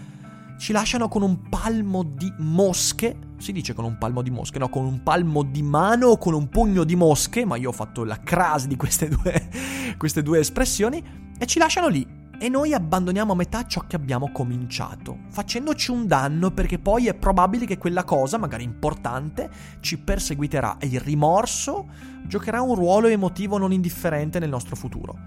ci 0.58 0.74
lasciano 0.74 1.08
con 1.08 1.22
un 1.22 1.48
palmo 1.50 2.04
di 2.04 2.32
mosche. 2.40 3.18
Si 3.38 3.54
dice 3.54 3.74
con 3.74 3.86
un 3.86 3.98
palmo 3.98 4.22
di 4.22 4.32
mosche, 4.32 4.60
no, 4.60 4.68
con 4.68 4.86
un 4.86 5.02
palmo 5.02 5.44
di 5.44 5.62
mano 5.62 6.08
o 6.08 6.18
con 6.18 6.34
un 6.34 6.50
pugno 6.50 6.84
di 6.84 6.98
mosche, 6.98 7.46
ma 7.46 7.56
io 7.56 7.70
ho 7.70 7.74
fatto 7.74 8.04
la 8.04 8.20
crasi 8.20 8.68
di 8.68 8.76
queste 8.76 9.08
due, 9.08 9.50
queste 9.98 10.22
due 10.22 10.40
espressioni, 10.40 11.02
e 11.38 11.46
ci 11.46 11.58
lasciano 11.58 11.88
lì 11.88 12.19
e 12.42 12.48
noi 12.48 12.74
abbandoniamo 12.74 13.34
a 13.34 13.36
metà 13.36 13.66
ciò 13.66 13.84
che 13.86 13.98
abbiamo 13.98 14.32
cominciato, 14.32 15.18
facendoci 15.28 15.92
un 15.92 16.08
danno 16.08 16.52
perché 16.52 16.80
poi 16.80 17.08
è 17.08 17.14
probabile 17.14 17.66
che 17.66 17.78
quella 17.78 18.06
cosa, 18.06 18.38
magari 18.38 18.64
importante, 18.64 19.50
ci 19.82 20.00
perseguiterà 20.00 20.78
e 20.80 20.88
il 20.88 21.02
rimorso 21.02 21.90
giocherà 22.26 22.62
un 22.62 22.76
ruolo 22.76 23.08
emotivo 23.08 23.58
non 23.58 23.74
indifferente 23.74 24.40
nel 24.40 24.50
nostro 24.50 24.78
futuro. 24.78 25.18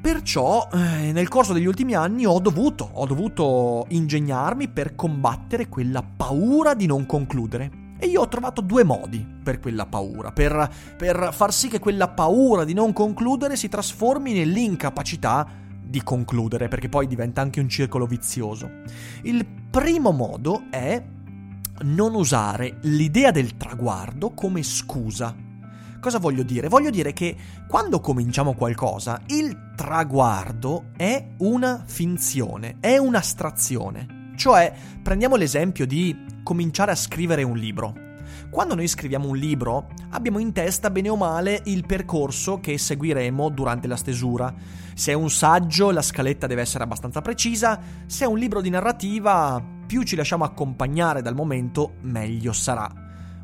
Perciò 0.00 0.66
eh, 0.72 1.12
nel 1.12 1.28
corso 1.28 1.52
degli 1.52 1.66
ultimi 1.66 1.94
anni 1.94 2.24
ho 2.24 2.38
dovuto, 2.38 2.88
ho 2.90 3.04
dovuto 3.04 3.84
ingegnarmi 3.88 4.68
per 4.68 4.94
combattere 4.94 5.68
quella 5.68 6.02
paura 6.02 6.72
di 6.74 6.86
non 6.86 7.04
concludere. 7.04 7.84
E 7.98 8.06
io 8.06 8.20
ho 8.20 8.28
trovato 8.28 8.60
due 8.60 8.84
modi 8.84 9.26
per 9.42 9.58
quella 9.58 9.86
paura, 9.86 10.30
per, 10.30 10.70
per 10.96 11.30
far 11.32 11.52
sì 11.52 11.68
che 11.68 11.78
quella 11.78 12.08
paura 12.08 12.64
di 12.64 12.74
non 12.74 12.92
concludere 12.92 13.56
si 13.56 13.68
trasformi 13.68 14.34
nell'incapacità 14.34 15.64
di 15.86 16.02
concludere, 16.02 16.68
perché 16.68 16.88
poi 16.88 17.06
diventa 17.06 17.40
anche 17.40 17.60
un 17.60 17.68
circolo 17.68 18.06
vizioso. 18.06 18.70
Il 19.22 19.46
primo 19.46 20.10
modo 20.10 20.64
è 20.70 21.02
non 21.82 22.14
usare 22.14 22.78
l'idea 22.82 23.30
del 23.30 23.56
traguardo 23.56 24.30
come 24.30 24.62
scusa. 24.62 25.34
Cosa 26.00 26.18
voglio 26.18 26.42
dire? 26.42 26.68
Voglio 26.68 26.90
dire 26.90 27.12
che 27.12 27.36
quando 27.68 28.00
cominciamo 28.00 28.54
qualcosa, 28.54 29.20
il 29.26 29.72
traguardo 29.74 30.90
è 30.96 31.34
una 31.38 31.82
finzione, 31.84 32.76
è 32.80 32.96
un'astrazione. 32.96 34.32
Cioè, 34.36 34.72
prendiamo 35.02 35.36
l'esempio 35.36 35.86
di 35.86 36.24
cominciare 36.42 36.92
a 36.92 36.96
scrivere 36.96 37.42
un 37.42 37.56
libro. 37.56 38.05
Quando 38.56 38.74
noi 38.74 38.88
scriviamo 38.88 39.28
un 39.28 39.36
libro, 39.36 39.88
abbiamo 40.12 40.38
in 40.38 40.54
testa 40.54 40.88
bene 40.88 41.10
o 41.10 41.16
male 41.16 41.60
il 41.66 41.84
percorso 41.84 42.58
che 42.58 42.78
seguiremo 42.78 43.50
durante 43.50 43.86
la 43.86 43.96
stesura. 43.96 44.50
Se 44.94 45.12
è 45.12 45.14
un 45.14 45.28
saggio, 45.28 45.90
la 45.90 46.00
scaletta 46.00 46.46
deve 46.46 46.62
essere 46.62 46.82
abbastanza 46.82 47.20
precisa, 47.20 47.78
se 48.06 48.24
è 48.24 48.26
un 48.26 48.38
libro 48.38 48.62
di 48.62 48.70
narrativa, 48.70 49.62
più 49.86 50.04
ci 50.04 50.16
lasciamo 50.16 50.44
accompagnare 50.44 51.20
dal 51.20 51.34
momento, 51.34 51.96
meglio 52.00 52.54
sarà. 52.54 52.90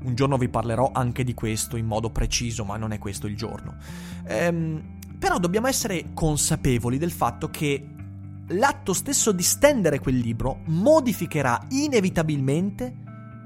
Un 0.03 0.15
giorno 0.15 0.39
vi 0.39 0.49
parlerò 0.49 0.93
anche 0.95 1.25
di 1.25 1.35
questo 1.35 1.77
in 1.77 1.85
modo 1.85 2.09
preciso, 2.09 2.65
ma 2.65 2.79
non 2.79 2.93
è 2.93 2.99
questo 2.99 3.27
il 3.27 3.37
giorno. 3.37 3.75
Ehm, 4.25 4.97
però 5.19 5.37
dobbiamo 5.37 5.67
essere 5.67 6.15
consapevoli 6.15 6.97
del 6.97 7.13
fatto 7.13 7.51
che 7.51 7.87
l'atto 8.47 8.95
stesso 8.95 9.31
di 9.33 9.43
stendere 9.43 9.99
quel 9.99 10.17
libro 10.17 10.61
modificherà 10.69 11.67
inevitabilmente 11.69 13.02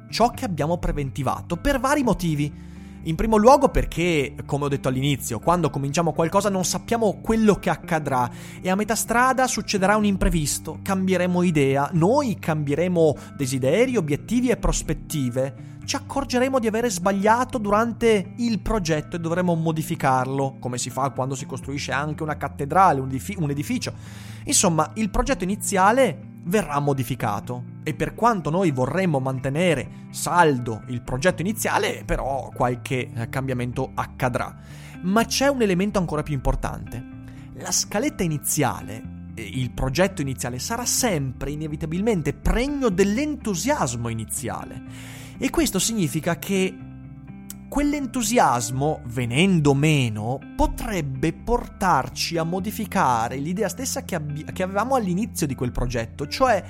ciò 0.08 0.30
che 0.30 0.44
abbiamo 0.44 0.78
preventivato 0.78 1.56
per 1.56 1.80
vari 1.80 2.02
motivi. 2.02 2.64
In 3.06 3.14
primo 3.14 3.36
luogo 3.36 3.68
perché, 3.68 4.34
come 4.46 4.64
ho 4.64 4.68
detto 4.68 4.88
all'inizio, 4.88 5.38
quando 5.38 5.70
cominciamo 5.70 6.12
qualcosa 6.12 6.48
non 6.48 6.64
sappiamo 6.64 7.20
quello 7.22 7.54
che 7.54 7.70
accadrà 7.70 8.28
e 8.60 8.68
a 8.68 8.75
metà 8.75 8.96
strada 8.96 9.46
succederà 9.46 9.94
un 9.94 10.04
imprevisto, 10.04 10.80
cambieremo 10.82 11.44
idea, 11.44 11.88
noi 11.92 12.36
cambieremo 12.36 13.16
desideri, 13.36 13.96
obiettivi 13.96 14.48
e 14.48 14.56
prospettive. 14.56 15.75
Ci 15.84 15.94
accorgeremo 15.94 16.58
di 16.58 16.66
avere 16.66 16.90
sbagliato 16.90 17.58
durante 17.58 18.32
il 18.38 18.58
progetto 18.58 19.14
e 19.14 19.20
dovremo 19.20 19.54
modificarlo, 19.54 20.56
come 20.58 20.76
si 20.76 20.90
fa 20.90 21.10
quando 21.10 21.36
si 21.36 21.46
costruisce 21.46 21.92
anche 21.92 22.25
una 22.25 22.36
cattedrale, 22.36 22.98
un, 22.98 23.50
edificio. 23.50 23.92
Insomma, 24.46 24.90
il 24.94 25.10
progetto 25.10 25.44
iniziale 25.44 26.34
verrà 26.46 26.78
modificato 26.80 27.74
e 27.82 27.94
per 27.94 28.14
quanto 28.14 28.50
noi 28.50 28.70
vorremmo 28.70 29.20
mantenere 29.20 30.06
saldo 30.10 30.82
il 30.88 31.02
progetto 31.02 31.42
iniziale, 31.42 32.02
però 32.04 32.50
qualche 32.54 33.10
eh, 33.12 33.28
cambiamento 33.28 33.92
accadrà. 33.94 34.54
Ma 35.02 35.24
c'è 35.24 35.48
un 35.48 35.62
elemento 35.62 35.98
ancora 35.98 36.22
più 36.22 36.34
importante. 36.34 37.14
La 37.54 37.70
scaletta 37.70 38.22
iniziale, 38.22 39.30
il 39.34 39.70
progetto 39.70 40.20
iniziale, 40.20 40.58
sarà 40.58 40.84
sempre 40.84 41.50
inevitabilmente 41.50 42.32
pregno 42.32 42.88
dell'entusiasmo 42.88 44.08
iniziale. 44.08 44.82
E 45.38 45.50
questo 45.50 45.78
significa 45.78 46.38
che 46.38 46.86
quell'entusiasmo, 47.68 49.00
venendo 49.06 49.75
meno, 49.75 50.38
potrebbe 50.56 51.32
portarci 51.32 52.38
a 52.38 52.44
modificare 52.44 53.37
l'idea 53.37 53.68
stessa 53.68 54.04
che, 54.04 54.14
ab- 54.14 54.52
che, 54.52 54.62
avevamo 54.62 54.94
all'inizio 54.94 55.46
di 55.46 55.54
quel 55.54 55.73
progetto, 55.73 56.26
cioè 56.26 56.62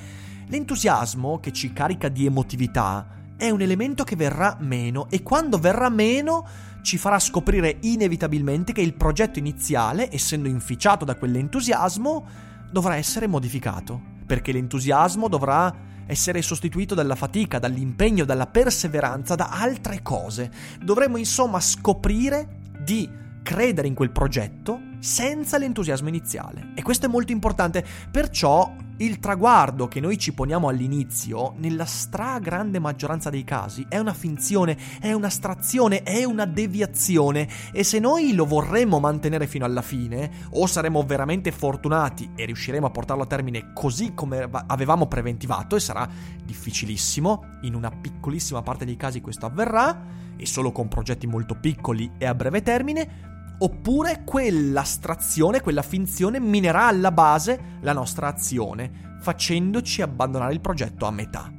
l'entusiasmo 0.47 1.38
che 1.41 1.53
ci 1.53 1.73
carica 1.73 2.09
di 2.09 2.26
emotività 2.26 3.07
è 3.37 3.50
un 3.50 3.61
elemento 3.61 4.05
che 4.05 4.17
verrà 4.17 4.57
meno 4.61 5.09
e 5.11 5.23
quando 5.23 5.59
verrà 5.59 5.91
meno 5.91 6.47
ci 6.83 6.97
farà 6.97 7.19
scoprire 7.19 7.79
inevitabilmente 7.83 8.73
che 8.73 8.81
il 8.81 8.95
progetto 8.95 9.38
iniziale, 9.38 10.12
essendo 10.12 10.49
inficiato 10.49 11.05
da 11.05 11.17
quell'entusiasmo, 11.17 12.26
dovrà 12.71 12.97
essere 12.97 13.26
modificato, 13.26 14.00
perché 14.25 14.53
l'entusiasmo 14.53 15.29
dovrà 15.29 15.75
essere 16.07 16.43
sostituito 16.43 16.95
dalla 16.95 17.15
fatica, 17.15 17.59
dall'impegno, 17.59 18.25
dalla 18.25 18.47
perseveranza, 18.47 19.35
da 19.35 19.51
altre 19.51 20.03
cose. 20.03 20.51
Dovremmo 20.83 21.17
insomma 21.17 21.61
scoprire 21.61 22.61
di 22.83 23.09
credere 23.43 23.87
in 23.89 23.95
quel 23.95 24.11
progetto 24.11 24.81
senza 24.99 25.59
l'entusiasmo 25.59 26.09
iniziale. 26.09 26.73
E 26.75 26.83
questo 26.83 27.07
è 27.07 27.09
molto 27.09 27.33
importante, 27.33 27.85
perciò 28.11 28.75
il 28.99 29.19
traguardo 29.19 29.88
che 29.88 30.00
noi 30.00 30.17
ci 30.19 30.33
poniamo 30.33 30.69
all'inizio, 30.69 31.55
nella 31.59 31.85
stragrande 31.85 32.79
maggioranza 32.79 33.29
dei 33.29 33.45
casi, 33.45 33.85
è 33.88 33.99
una 33.99 34.15
finzione, 34.15 34.76
è 35.00 35.12
un'astrazione, 35.12 36.03
è 36.03 36.25
una 36.25 36.47
deviazione. 36.47 37.49
E 37.73 37.85
se 37.85 37.99
noi 37.99 38.35
lo 38.35 38.47
vorremmo 38.47 38.99
mantenere 38.99 39.47
fino 39.47 39.65
alla 39.65 39.83
fine, 39.83 40.31
o 40.50 40.67
saremo 40.67 41.03
veramente 41.03 41.53
fortunati 41.53 42.31
e 42.35 42.47
riusciremo 42.47 42.87
a 42.87 42.91
portarlo 42.91 43.25
a 43.25 43.26
termine 43.26 43.73
così 43.75 44.15
come 44.15 44.49
avevamo 44.67 45.07
preventivato, 45.07 45.76
e 45.76 45.81
sarà 45.81 46.09
difficilissimo, 46.43 47.59
in 47.62 47.75
una 47.75 47.91
piccolissima 47.91 48.62
parte 48.62 48.85
dei 48.85 48.97
casi 48.97 49.21
questo 49.21 49.47
avverrà, 49.47 50.25
e 50.37 50.47
solo 50.47 50.73
con 50.73 50.88
progetti 50.88 51.26
molto 51.26 51.55
piccoli 51.55 52.12
e 52.19 52.26
a 52.26 52.35
breve 52.35 52.62
termine, 52.62 53.35
oppure 53.59 54.23
quell'astrazione, 54.25 55.61
quella 55.61 55.83
finzione 55.83 56.39
minerà 56.41 56.87
alla 56.87 57.13
base 57.13 57.79
la 57.81 57.93
nostra 57.93 58.29
azione, 58.29 59.19
facendoci 59.21 60.03
abbandonare 60.03 60.53
il 60.53 60.61
progetto 60.61 61.07
a 61.07 61.11
metà. 61.11 61.53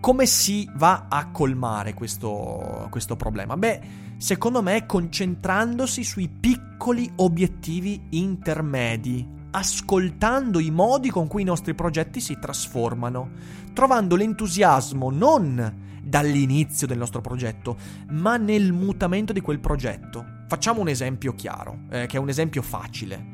Come 0.00 0.26
si 0.26 0.68
va 0.74 1.06
a 1.08 1.30
colmare 1.30 1.94
questo, 1.94 2.88
questo 2.90 3.14
problema? 3.14 3.56
Beh, 3.56 3.80
secondo 4.16 4.60
me 4.60 4.84
concentrandosi 4.84 6.02
sui 6.02 6.28
piccoli 6.28 7.10
obiettivi 7.16 8.08
intermedi, 8.10 9.26
ascoltando 9.52 10.58
i 10.58 10.70
modi 10.70 11.08
con 11.08 11.28
cui 11.28 11.42
i 11.42 11.44
nostri 11.46 11.74
progetti 11.74 12.20
si 12.20 12.36
trasformano, 12.40 13.30
trovando 13.72 14.16
l'entusiasmo 14.16 15.10
non 15.10 15.90
dall'inizio 16.02 16.88
del 16.88 16.98
nostro 16.98 17.20
progetto, 17.20 17.76
ma 18.10 18.36
nel 18.36 18.72
mutamento 18.72 19.32
di 19.32 19.40
quel 19.40 19.60
progetto. 19.60 20.40
Facciamo 20.52 20.82
un 20.82 20.88
esempio 20.88 21.34
chiaro, 21.34 21.84
eh, 21.88 22.04
che 22.04 22.18
è 22.18 22.20
un 22.20 22.28
esempio 22.28 22.60
facile. 22.60 23.24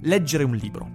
Leggere 0.00 0.44
un 0.44 0.54
libro. 0.54 0.86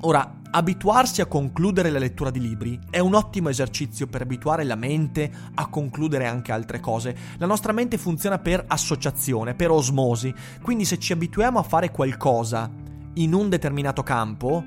Ora, 0.00 0.40
abituarsi 0.50 1.20
a 1.20 1.26
concludere 1.26 1.90
la 1.90 2.00
lettura 2.00 2.32
di 2.32 2.40
libri 2.40 2.76
è 2.90 2.98
un 2.98 3.14
ottimo 3.14 3.48
esercizio 3.48 4.08
per 4.08 4.22
abituare 4.22 4.64
la 4.64 4.74
mente 4.74 5.30
a 5.54 5.68
concludere 5.68 6.26
anche 6.26 6.50
altre 6.50 6.80
cose. 6.80 7.16
La 7.36 7.46
nostra 7.46 7.70
mente 7.70 7.96
funziona 7.96 8.40
per 8.40 8.64
associazione, 8.66 9.54
per 9.54 9.70
osmosi, 9.70 10.34
quindi 10.60 10.84
se 10.84 10.98
ci 10.98 11.12
abituiamo 11.12 11.60
a 11.60 11.62
fare 11.62 11.92
qualcosa 11.92 12.68
in 13.12 13.34
un 13.34 13.48
determinato 13.48 14.02
campo, 14.02 14.64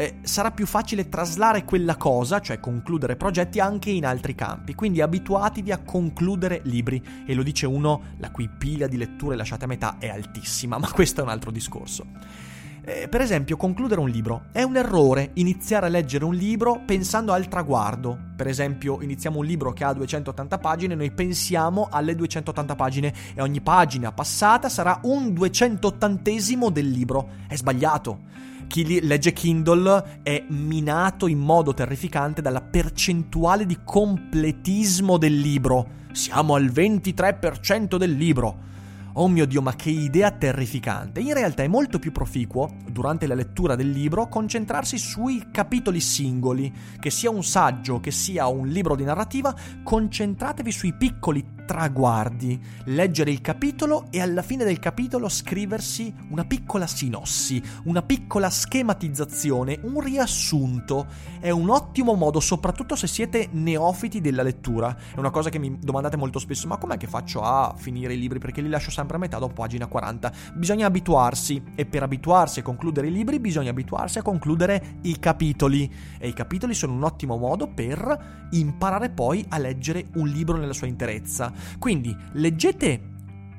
eh, 0.00 0.18
sarà 0.22 0.52
più 0.52 0.64
facile 0.64 1.08
traslare 1.08 1.64
quella 1.64 1.96
cosa, 1.96 2.40
cioè 2.40 2.60
concludere 2.60 3.16
progetti, 3.16 3.58
anche 3.58 3.90
in 3.90 4.06
altri 4.06 4.36
campi. 4.36 4.76
Quindi 4.76 5.00
abituatevi 5.00 5.72
a 5.72 5.78
concludere 5.78 6.60
libri. 6.64 7.02
E 7.26 7.34
lo 7.34 7.42
dice 7.42 7.66
uno 7.66 8.02
la 8.18 8.30
cui 8.30 8.48
pila 8.48 8.86
di 8.86 8.96
letture 8.96 9.34
lasciate 9.34 9.64
a 9.64 9.66
metà 9.68 9.96
è 9.98 10.08
altissima, 10.08 10.78
ma 10.78 10.88
questo 10.88 11.20
è 11.20 11.24
un 11.24 11.30
altro 11.30 11.50
discorso. 11.50 12.06
Eh, 12.84 13.08
per 13.08 13.20
esempio, 13.20 13.56
concludere 13.56 14.00
un 14.00 14.08
libro. 14.08 14.44
È 14.52 14.62
un 14.62 14.76
errore 14.76 15.32
iniziare 15.34 15.86
a 15.86 15.88
leggere 15.88 16.24
un 16.24 16.34
libro 16.34 16.80
pensando 16.86 17.32
al 17.32 17.48
traguardo. 17.48 18.16
Per 18.36 18.46
esempio, 18.46 19.02
iniziamo 19.02 19.40
un 19.40 19.44
libro 19.44 19.72
che 19.72 19.82
ha 19.82 19.92
280 19.92 20.58
pagine, 20.58 20.94
noi 20.94 21.10
pensiamo 21.10 21.88
alle 21.90 22.14
280 22.14 22.76
pagine 22.76 23.12
e 23.34 23.42
ogni 23.42 23.60
pagina 23.60 24.12
passata 24.12 24.68
sarà 24.68 25.00
un 25.02 25.32
280 25.34 26.70
del 26.70 26.88
libro. 26.88 27.30
È 27.48 27.56
sbagliato. 27.56 28.38
Chi 28.68 29.00
legge 29.00 29.32
Kindle 29.32 30.20
è 30.22 30.44
minato 30.50 31.26
in 31.26 31.38
modo 31.38 31.72
terrificante 31.72 32.42
dalla 32.42 32.60
percentuale 32.60 33.64
di 33.64 33.78
completismo 33.82 35.16
del 35.16 35.38
libro. 35.40 35.88
Siamo 36.12 36.54
al 36.54 36.66
23% 36.66 37.96
del 37.96 38.12
libro. 38.12 38.66
Oh 39.14 39.26
mio 39.26 39.46
Dio, 39.46 39.62
ma 39.62 39.74
che 39.74 39.88
idea 39.88 40.30
terrificante! 40.30 41.20
In 41.20 41.32
realtà 41.32 41.62
è 41.62 41.66
molto 41.66 41.98
più 41.98 42.12
proficuo, 42.12 42.76
durante 42.86 43.26
la 43.26 43.34
lettura 43.34 43.74
del 43.74 43.90
libro, 43.90 44.28
concentrarsi 44.28 44.98
sui 44.98 45.48
capitoli 45.50 45.98
singoli, 45.98 46.72
che 47.00 47.10
sia 47.10 47.30
un 47.30 47.42
saggio, 47.42 48.00
che 48.00 48.10
sia 48.10 48.48
un 48.48 48.68
libro 48.68 48.94
di 48.94 49.02
narrativa, 49.02 49.52
concentratevi 49.82 50.70
sui 50.70 50.94
piccoli 50.94 51.57
traguardi, 51.68 52.58
leggere 52.84 53.30
il 53.30 53.42
capitolo 53.42 54.06
e 54.08 54.22
alla 54.22 54.40
fine 54.40 54.64
del 54.64 54.78
capitolo 54.78 55.28
scriversi 55.28 56.10
una 56.30 56.46
piccola 56.46 56.86
sinossi, 56.86 57.62
una 57.84 58.00
piccola 58.00 58.48
schematizzazione, 58.48 59.78
un 59.82 60.00
riassunto. 60.00 61.06
È 61.38 61.50
un 61.50 61.68
ottimo 61.68 62.14
modo, 62.14 62.40
soprattutto 62.40 62.96
se 62.96 63.06
siete 63.06 63.48
neofiti 63.50 64.22
della 64.22 64.42
lettura. 64.42 64.96
È 65.14 65.18
una 65.18 65.28
cosa 65.28 65.50
che 65.50 65.58
mi 65.58 65.78
domandate 65.78 66.16
molto 66.16 66.38
spesso, 66.38 66.66
ma 66.66 66.78
com'è 66.78 66.96
che 66.96 67.06
faccio 67.06 67.42
a 67.42 67.74
finire 67.76 68.14
i 68.14 68.18
libri? 68.18 68.38
Perché 68.38 68.62
li 68.62 68.70
lascio 68.70 68.90
sempre 68.90 69.16
a 69.16 69.20
metà 69.20 69.36
dopo 69.36 69.52
pagina 69.52 69.86
40. 69.86 70.32
Bisogna 70.54 70.86
abituarsi 70.86 71.62
e 71.74 71.84
per 71.84 72.02
abituarsi 72.02 72.60
a 72.60 72.62
concludere 72.62 73.08
i 73.08 73.12
libri 73.12 73.40
bisogna 73.40 73.70
abituarsi 73.70 74.18
a 74.18 74.22
concludere 74.22 75.00
i 75.02 75.18
capitoli. 75.18 75.92
E 76.18 76.28
i 76.28 76.32
capitoli 76.32 76.72
sono 76.72 76.94
un 76.94 77.04
ottimo 77.04 77.36
modo 77.36 77.68
per 77.68 78.46
imparare 78.52 79.10
poi 79.10 79.44
a 79.50 79.58
leggere 79.58 80.06
un 80.14 80.28
libro 80.28 80.56
nella 80.56 80.72
sua 80.72 80.86
interezza. 80.86 81.52
Quindi 81.78 82.16
leggete 82.32 83.00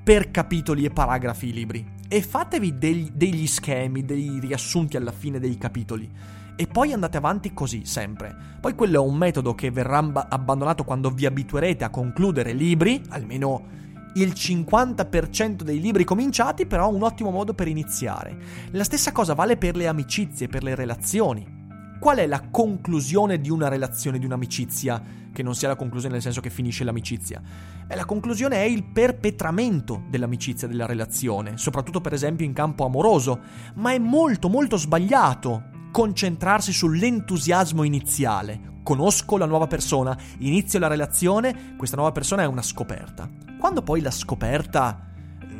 per 0.04 0.32
capitoli 0.32 0.86
e 0.86 0.90
paragrafi 0.90 1.48
i 1.48 1.54
libri 1.54 1.98
e 2.08 2.22
fatevi 2.22 2.78
degli, 2.78 3.10
degli 3.14 3.46
schemi, 3.46 4.04
dei 4.04 4.40
riassunti 4.40 4.98
alla 4.98 5.12
fine 5.12 5.40
dei 5.40 5.58
capitoli. 5.58 6.10
E 6.56 6.68
poi 6.68 6.92
andate 6.92 7.18
avanti 7.18 7.54
così, 7.54 7.86
sempre. 7.86 8.36
Poi 8.60 8.74
quello 8.74 9.02
è 9.02 9.08
un 9.08 9.16
metodo 9.16 9.56
che 9.56 9.72
verrà 9.72 10.00
abbandonato 10.00 10.84
quando 10.84 11.12
vi 11.12 11.26
abituerete 11.26 11.84
a 11.84 11.90
concludere 11.90 12.52
libri, 12.52 13.02
almeno 13.10 13.78
il 14.16 14.30
50% 14.30 15.62
dei 15.62 15.80
libri 15.80 16.04
cominciati, 16.04 16.66
però 16.66 16.90
un 16.90 17.04
ottimo 17.04 17.30
modo 17.30 17.54
per 17.54 17.68
iniziare. 17.68 18.38
La 18.72 18.84
stessa 18.84 19.12
cosa 19.12 19.36
vale 19.36 19.56
per 19.56 19.76
le 19.76 19.88
amicizie, 19.88 20.48
per 20.48 20.64
le 20.64 20.76
relazioni. 20.76 21.59
Qual 22.00 22.18
è 22.18 22.26
la 22.28 22.44
conclusione 22.50 23.42
di 23.42 23.50
una 23.50 23.68
relazione, 23.68 24.20
di 24.20 24.26
un'amicizia? 24.26 25.04
Che 25.34 25.44
non 25.44 25.54
sia 25.54 25.68
la 25.68 25.76
conclusione 25.76 26.14
nel 26.14 26.24
senso 26.24 26.40
che 26.40 26.50
finisce 26.50 26.86
l'amicizia. 26.86 27.42
E 27.88 27.94
la 27.94 28.06
conclusione 28.06 28.56
è 28.56 28.64
il 28.64 28.86
perpetramento 28.86 30.04
dell'amicizia, 30.10 30.66
della 30.68 30.86
relazione, 30.86 31.58
soprattutto 31.58 32.00
per 32.00 32.14
esempio 32.14 32.46
in 32.46 32.54
campo 32.54 32.86
amoroso. 32.86 33.42
Ma 33.76 33.92
è 33.92 33.98
molto 33.98 34.48
molto 34.48 34.78
sbagliato 34.78 35.64
concentrarsi 35.92 36.72
sull'entusiasmo 36.72 37.84
iniziale. 37.84 38.78
Conosco 38.82 39.36
la 39.36 39.46
nuova 39.46 39.68
persona, 39.68 40.18
inizio 40.38 40.80
la 40.80 40.88
relazione, 40.88 41.76
questa 41.76 41.98
nuova 41.98 42.14
persona 42.14 42.44
è 42.44 42.46
una 42.46 42.62
scoperta. 42.62 43.30
Quando 43.60 43.82
poi 43.82 44.00
la 44.00 44.12
scoperta 44.12 45.09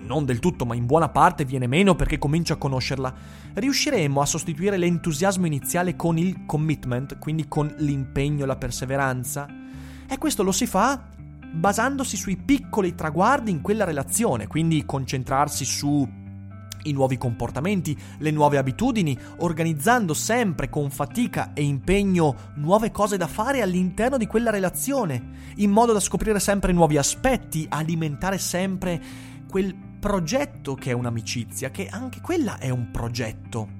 non 0.10 0.26
del 0.26 0.40
tutto, 0.40 0.66
ma 0.66 0.74
in 0.74 0.88
buona 0.88 1.10
parte 1.10 1.46
viene 1.46 1.68
meno 1.68 1.96
perché 1.96 2.18
comincio 2.18 2.54
a 2.54 2.58
conoscerla, 2.58 3.14
riusciremo 3.54 4.20
a 4.20 4.26
sostituire 4.26 4.76
l'entusiasmo 4.76 5.46
iniziale 5.46 5.96
con 5.96 6.18
il 6.18 6.46
commitment, 6.48 7.20
quindi 7.20 7.48
con 7.48 7.72
l'impegno, 7.78 8.46
la 8.46 8.58
perseveranza? 8.58 9.48
E 10.10 10.18
questo 10.18 10.42
lo 10.42 10.52
si 10.52 10.66
fa 10.66 11.08
basandosi 11.52 12.18
sui 12.18 12.38
piccoli 12.38 12.96
traguardi 12.96 13.52
in 13.52 13.62
quella 13.62 13.86
relazione, 13.86 14.48
quindi 14.48 14.84
concentrarsi 14.84 15.64
su 15.64 16.18
i 16.84 16.92
nuovi 16.92 17.18
comportamenti, 17.18 17.96
le 18.18 18.32
nuove 18.32 18.58
abitudini, 18.58 19.18
organizzando 19.38 20.16
sempre 20.16 20.70
con 20.70 20.90
fatica 20.90 21.52
e 21.54 21.62
impegno 21.62 22.54
nuove 22.56 22.90
cose 22.90 23.18
da 23.18 23.28
fare 23.28 23.62
all'interno 23.62 24.18
di 24.18 24.26
quella 24.26 24.50
relazione, 24.50 25.54
in 25.58 25.70
modo 25.70 25.94
da 25.94 26.00
scoprire 26.00 26.40
sempre 26.40 26.72
nuovi 26.72 26.98
aspetti, 26.98 27.68
alimentare 27.70 28.40
sempre 28.40 29.02
quel 29.48 29.88
progetto 30.00 30.76
che 30.76 30.92
è 30.92 30.94
un'amicizia, 30.94 31.70
che 31.70 31.88
anche 31.88 32.22
quella 32.22 32.58
è 32.58 32.70
un 32.70 32.90
progetto. 32.92 33.78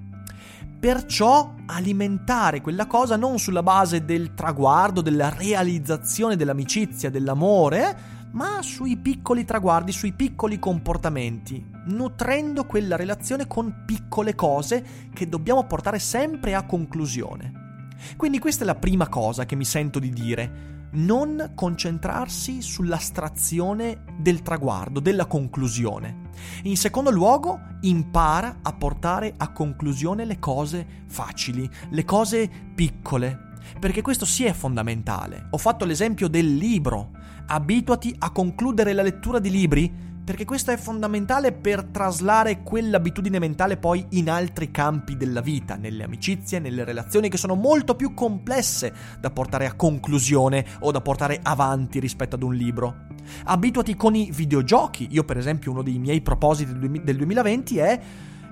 Perciò 0.80 1.56
alimentare 1.66 2.62
quella 2.62 2.88
cosa 2.88 3.16
non 3.16 3.40
sulla 3.40 3.64
base 3.64 4.06
del 4.06 4.34
traguardo, 4.34 5.02
della 5.02 5.30
realizzazione 5.30 6.36
dell'amicizia, 6.36 7.10
dell'amore, 7.10 8.18
ma 8.32 8.62
sui 8.62 8.98
piccoli 8.98 9.44
traguardi, 9.44 9.92
sui 9.92 10.14
piccoli 10.14 10.60
comportamenti, 10.60 11.66
nutrendo 11.86 12.66
quella 12.66 12.96
relazione 12.96 13.48
con 13.48 13.84
piccole 13.86 14.36
cose 14.36 15.10
che 15.14 15.28
dobbiamo 15.28 15.66
portare 15.66 16.00
sempre 16.00 16.54
a 16.54 16.66
conclusione. 16.66 17.88
Quindi 18.16 18.40
questa 18.40 18.64
è 18.64 18.66
la 18.66 18.76
prima 18.76 19.08
cosa 19.08 19.46
che 19.46 19.56
mi 19.56 19.66
sento 19.66 20.00
di 20.00 20.12
dire 20.12 20.78
non 20.92 21.52
concentrarsi 21.56 22.62
sull'astrazione 22.62 24.04
del 24.18 24.42
traguardo, 24.42 25.00
della 25.00 25.26
conclusione. 25.26 26.28
In 26.64 26.78
secondo 26.78 27.12
luogo, 27.12 27.60
impara 27.82 28.60
a 28.62 28.74
portare 28.74 29.34
a 29.38 29.52
conclusione 29.52 30.26
le 30.26 30.40
cose 30.40 30.86
facili, 31.08 31.70
le 31.90 32.06
cose 32.06 32.50
piccole, 32.74 33.48
perché 33.80 34.02
questo 34.02 34.26
sì 34.26 34.46
è 34.46 34.54
fondamentale. 34.54 35.48
Ho 35.52 35.58
fatto 35.58 35.86
l'esempio 35.86 36.28
del 36.28 36.56
libro. 36.56 37.12
Abituati 37.48 38.16
a 38.20 38.32
concludere 38.32 38.94
la 38.94 39.02
lettura 39.02 39.40
di 39.40 39.50
libri 39.50 40.09
perché 40.30 40.46
questo 40.46 40.70
è 40.70 40.78
fondamentale 40.78 41.54
per 41.54 41.86
traslare 41.86 42.62
quell'abitudine 42.62 43.40
mentale 43.40 43.78
poi 43.78 44.06
in 44.10 44.30
altri 44.30 44.70
campi 44.70 45.18
della 45.18 45.42
vita, 45.42 45.76
nelle 45.76 46.04
amicizie, 46.04 46.60
nelle 46.60 46.84
relazioni 46.84 47.30
che 47.30 47.38
sono 47.38 47.56
molto 47.56 47.96
più 47.96 48.14
complesse 48.14 48.94
da 49.20 49.32
portare 49.32 49.66
a 49.66 49.74
conclusione 49.74 50.64
o 50.82 50.92
da 50.92 51.02
portare 51.02 51.40
avanti 51.42 52.00
rispetto 52.00 52.36
ad 52.36 52.44
un 52.44 52.54
libro. 52.54 53.08
Abituati 53.46 53.96
con 53.96 54.14
i 54.14 54.30
videogiochi. 54.32 55.08
Io 55.10 55.24
per 55.24 55.38
esempio 55.38 55.72
uno 55.72 55.82
dei 55.82 55.98
miei 55.98 56.22
propositi 56.22 56.78
del 56.78 57.18
2020 57.18 57.78
è 57.80 58.00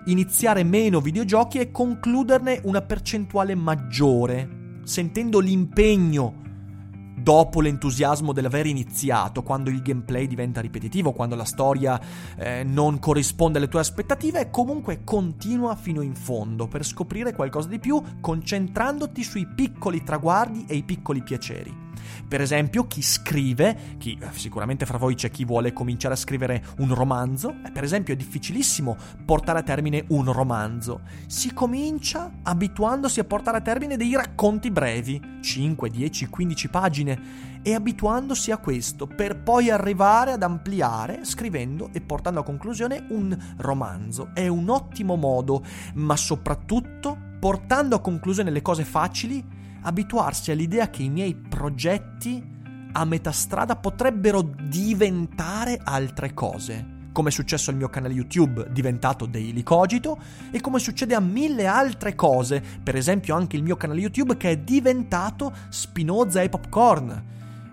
iniziare 0.05 0.63
meno 0.63 0.99
videogiochi 0.99 1.59
e 1.59 1.69
concluderne 1.69 2.59
una 2.63 2.81
percentuale 2.81 3.53
maggiore, 3.53 4.79
sentendo 4.83 5.37
l'impegno 5.37 6.45
dopo 7.27 7.59
l'entusiasmo 7.59 8.31
dell'aver 8.31 8.67
iniziato, 8.67 9.43
quando 9.43 9.69
il 9.69 9.81
gameplay 9.81 10.27
diventa 10.27 10.61
ripetitivo, 10.61 11.11
quando 11.11 11.35
la 11.35 11.43
storia 11.43 11.99
eh, 12.37 12.63
non 12.63 12.99
corrisponde 12.99 13.57
alle 13.57 13.67
tue 13.67 13.81
aspettative, 13.81 14.49
comunque 14.49 15.03
continua 15.03 15.75
fino 15.75 15.99
in 15.99 16.15
fondo 16.15 16.67
per 16.67 16.85
scoprire 16.85 17.35
qualcosa 17.35 17.67
di 17.67 17.79
più, 17.79 18.01
concentrandoti 18.21 19.23
sui 19.25 19.45
piccoli 19.45 20.05
traguardi 20.05 20.63
e 20.69 20.75
i 20.75 20.83
piccoli 20.83 21.21
piaceri. 21.21 21.86
Per 22.27 22.41
esempio, 22.41 22.87
chi 22.87 23.01
scrive, 23.01 23.95
chi, 23.97 24.17
eh, 24.21 24.27
sicuramente 24.31 24.85
fra 24.85 24.97
voi 24.97 25.15
c'è 25.15 25.29
chi 25.29 25.45
vuole 25.45 25.73
cominciare 25.73 26.13
a 26.13 26.17
scrivere 26.17 26.63
un 26.79 26.93
romanzo, 26.93 27.55
eh, 27.65 27.71
per 27.71 27.83
esempio 27.83 28.13
è 28.13 28.17
difficilissimo 28.17 28.95
portare 29.25 29.59
a 29.59 29.63
termine 29.63 30.05
un 30.09 30.31
romanzo. 30.31 31.01
Si 31.27 31.53
comincia 31.53 32.31
abituandosi 32.43 33.19
a 33.19 33.23
portare 33.23 33.57
a 33.57 33.61
termine 33.61 33.97
dei 33.97 34.13
racconti 34.15 34.71
brevi, 34.71 35.39
5, 35.41 35.89
10, 35.89 36.27
15 36.27 36.69
pagine, 36.69 37.47
e 37.61 37.73
abituandosi 37.73 38.51
a 38.51 38.57
questo 38.57 39.07
per 39.07 39.41
poi 39.41 39.69
arrivare 39.69 40.31
ad 40.31 40.43
ampliare 40.43 41.25
scrivendo 41.25 41.89
e 41.91 41.99
portando 41.99 42.39
a 42.39 42.43
conclusione 42.43 43.07
un 43.09 43.37
romanzo. 43.57 44.29
È 44.33 44.47
un 44.47 44.69
ottimo 44.69 45.15
modo, 45.15 45.63
ma 45.95 46.15
soprattutto 46.15 47.17
portando 47.39 47.95
a 47.95 47.99
conclusione 47.99 48.51
le 48.51 48.61
cose 48.61 48.83
facili, 48.83 49.43
abituarsi 49.87 50.51
all'idea 50.51 50.89
che 50.89 51.03
i 51.03 51.09
miei 51.09 51.33
progetti 51.33 52.55
a 52.91 53.05
metà 53.05 53.31
strada 53.31 53.77
potrebbero 53.77 54.41
diventare 54.41 55.79
altre 55.81 56.33
cose 56.33 56.95
come 57.17 57.29
è 57.29 57.31
successo 57.31 57.71
al 57.71 57.77
mio 57.77 57.89
canale 57.89 58.13
YouTube 58.13 58.67
diventato 58.69 59.25
Daily 59.25 59.63
Cogito 59.63 60.19
e 60.51 60.61
come 60.61 60.77
succede 60.77 61.15
a 61.15 61.19
mille 61.19 61.65
altre 61.65 62.13
cose, 62.13 62.61
per 62.83 62.95
esempio 62.95 63.33
anche 63.33 63.55
il 63.55 63.63
mio 63.63 63.75
canale 63.75 64.01
YouTube 64.01 64.37
che 64.37 64.51
è 64.51 64.57
diventato 64.59 65.51
Spinoza 65.69 66.43
e 66.43 66.49
Popcorn. 66.49 67.23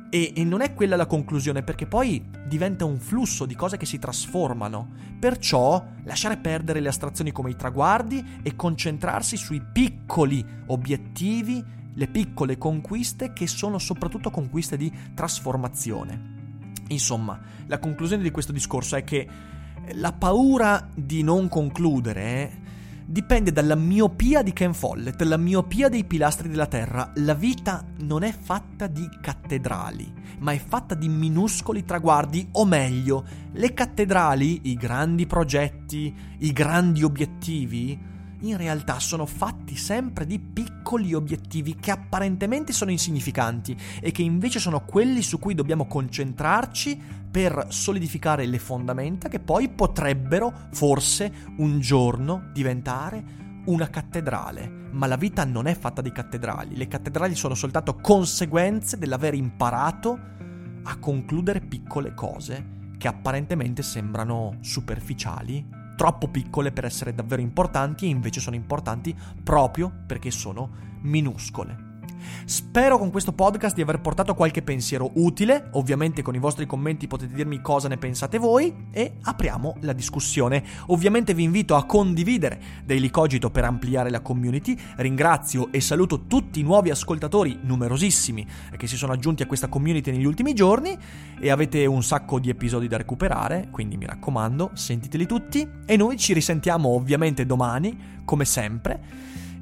E, 0.09 0.33
non 0.45 0.63
è 0.63 0.73
quella 0.73 0.97
la 0.97 1.05
conclusione, 1.05 1.63
perché 1.63 1.87
poi 1.87 2.25
diventa 2.47 2.87
un 2.87 2.99
flusso 2.99 3.45
di 3.45 3.55
cose 3.55 3.77
che 3.77 3.85
si 3.85 3.99
trasformano. 3.99 4.89
Perciò 5.21 5.85
lasciare 6.05 6.39
perdere 6.39 6.81
le 6.81 6.89
astrazioni 6.89 7.31
come 7.31 7.51
i 7.51 7.57
traguardi 7.57 8.39
e 8.43 8.57
concentrarsi 8.57 9.37
sui 9.37 9.61
piccoli 9.61 10.43
obiettivi, 10.69 11.63
le 11.95 12.07
piccole 12.09 12.59
conquiste 12.59 13.33
che 13.33 13.47
sono 13.47 13.79
soprattutto 13.79 14.31
conquiste 14.31 14.77
di 14.77 14.93
trasformazione. 15.15 16.33
Insomma, 16.89 17.41
la 17.67 17.79
conclusione 17.79 18.23
di 18.23 18.31
questo 18.31 18.53
discorso 18.53 18.97
è 18.97 19.05
che 19.05 19.29
la 19.93 20.13
paura 20.13 20.89
di 20.95 21.23
non 21.23 21.49
concludere 21.49 22.63
dipende 23.07 23.53
dalla 23.53 23.75
miopia 23.75 24.43
di 24.43 24.53
Ken 24.53 24.73
Follett, 24.73 25.21
la 25.23 25.37
miopia 25.37 25.89
dei 25.89 26.05
pilastri 26.05 26.49
della 26.49 26.67
Terra. 26.67 27.13
La 27.17 27.35
vita 27.35 27.85
non 27.99 28.23
è 28.23 28.33
fatta 28.33 28.87
di 28.87 29.07
cattedrali, 29.21 30.13
ma 30.39 30.53
è 30.53 30.59
fatta 30.59 30.95
di 30.95 31.09
minuscoli 31.09 31.85
traguardi, 31.85 32.49
o 32.53 32.65
meglio, 32.65 33.25
le 33.53 33.75
cattedrali, 33.75 34.71
i 34.71 34.75
grandi 34.75 35.27
progetti, 35.27 36.15
i 36.39 36.53
grandi 36.53 37.03
obiettivi, 37.03 38.13
in 38.49 38.57
realtà 38.57 38.99
sono 38.99 39.27
fatti 39.27 39.77
sempre 39.77 40.27
di 40.27 40.39
piccoli 40.39 41.15
obiettivi 41.15 41.77
che 41.77 41.91
apparentemente 41.91 42.73
sono 42.73 42.91
insignificanti 42.91 43.77
e 44.01 44.11
che 44.13 44.23
invece 44.23 44.59
sono 44.59 44.85
quelli 44.85 45.23
su 45.23 45.39
cui 45.39 45.55
dobbiamo 45.55 45.87
concentrarci 45.87 47.01
per 47.31 47.67
solidificare 47.69 48.47
le 48.47 48.59
fondamenta 48.59 49.29
che 49.29 49.41
poi 49.41 49.69
potrebbero 49.69 50.53
forse 50.73 51.33
un 51.57 51.81
giorno 51.81 52.51
diventare 52.53 53.43
una 53.67 53.89
cattedrale. 53.89 54.69
Ma 54.93 55.07
la 55.07 55.17
vita 55.17 55.45
non 55.45 55.67
è 55.67 55.75
fatta 55.75 56.03
di 56.03 56.13
cattedrali, 56.13 56.77
le 56.77 56.87
cattedrali 56.87 57.35
sono 57.35 57.55
soltanto 57.55 57.97
conseguenze 57.97 58.99
dell'aver 58.99 59.35
imparato 59.35 60.19
a 60.85 60.97
concludere 60.99 61.61
piccole 61.61 62.15
cose 62.15 62.73
che 62.99 63.09
apparentemente 63.09 63.83
sembrano 63.83 64.59
superficiali 64.61 65.83
troppo 65.97 66.29
piccole 66.29 66.73
per 66.73 66.85
essere 66.85 67.15
davvero 67.15 67.43
importanti 67.43 68.07
e 68.07 68.11
invece 68.11 68.41
sono 68.41 68.57
importanti 68.57 69.17
proprio 69.43 69.93
perché 70.07 70.31
sono 70.31 70.71
minuscole. 71.03 71.84
Spero 72.45 72.99
con 72.99 73.11
questo 73.11 73.33
podcast 73.33 73.75
di 73.75 73.83
aver 73.83 74.01
portato 74.01 74.35
qualche 74.35 74.63
pensiero 74.63 75.11
utile, 75.15 75.69
ovviamente 75.73 76.23
con 76.23 76.35
i 76.35 76.39
vostri 76.39 76.67
commenti 76.67 77.07
potete 77.07 77.35
dirmi 77.35 77.61
cosa 77.61 77.89
ne 77.89 77.97
pensate 77.97 78.39
voi 78.39 78.89
e 78.91 79.15
apriamo 79.23 79.77
la 79.81 79.93
discussione. 79.93 80.63
Ovviamente 80.87 81.35
vi 81.35 81.43
invito 81.43 81.75
a 81.77 81.85
condividere 81.85 82.61
Daily 82.85 83.11
Cogito 83.11 83.51
per 83.51 83.65
ampliare 83.65 84.11
la 84.11 84.21
community, 84.21 84.77
ringrazio 84.97 85.73
e 85.73 85.81
saluto 85.81 86.27
tutti 86.27 86.61
i 86.61 86.63
nuovi 86.63 86.91
ascoltatori, 86.91 87.59
numerosissimi, 87.63 88.47
che 88.77 88.87
si 88.87 88.97
sono 88.97 89.13
aggiunti 89.13 89.43
a 89.43 89.47
questa 89.47 89.69
community 89.69 90.11
negli 90.11 90.27
ultimi 90.27 90.55
giorni 90.55 90.97
e 91.41 91.51
avete 91.51 91.87
un 91.87 92.03
sacco 92.03 92.39
di 92.39 92.51
episodi 92.51 92.89
da 92.89 92.97
recuperare, 92.97 93.69
quindi 93.71 93.97
mi 93.97 94.07
raccomando, 94.07 94.71
sentiteli 94.75 95.27
tutti 95.27 95.69
e 95.87 95.97
noi 95.97 96.17
ci 96.17 96.33
risentiamo 96.33 96.91
ovviamente 96.91 97.47
domani, 97.47 98.23
come 98.25 98.45
sempre 98.45 99.43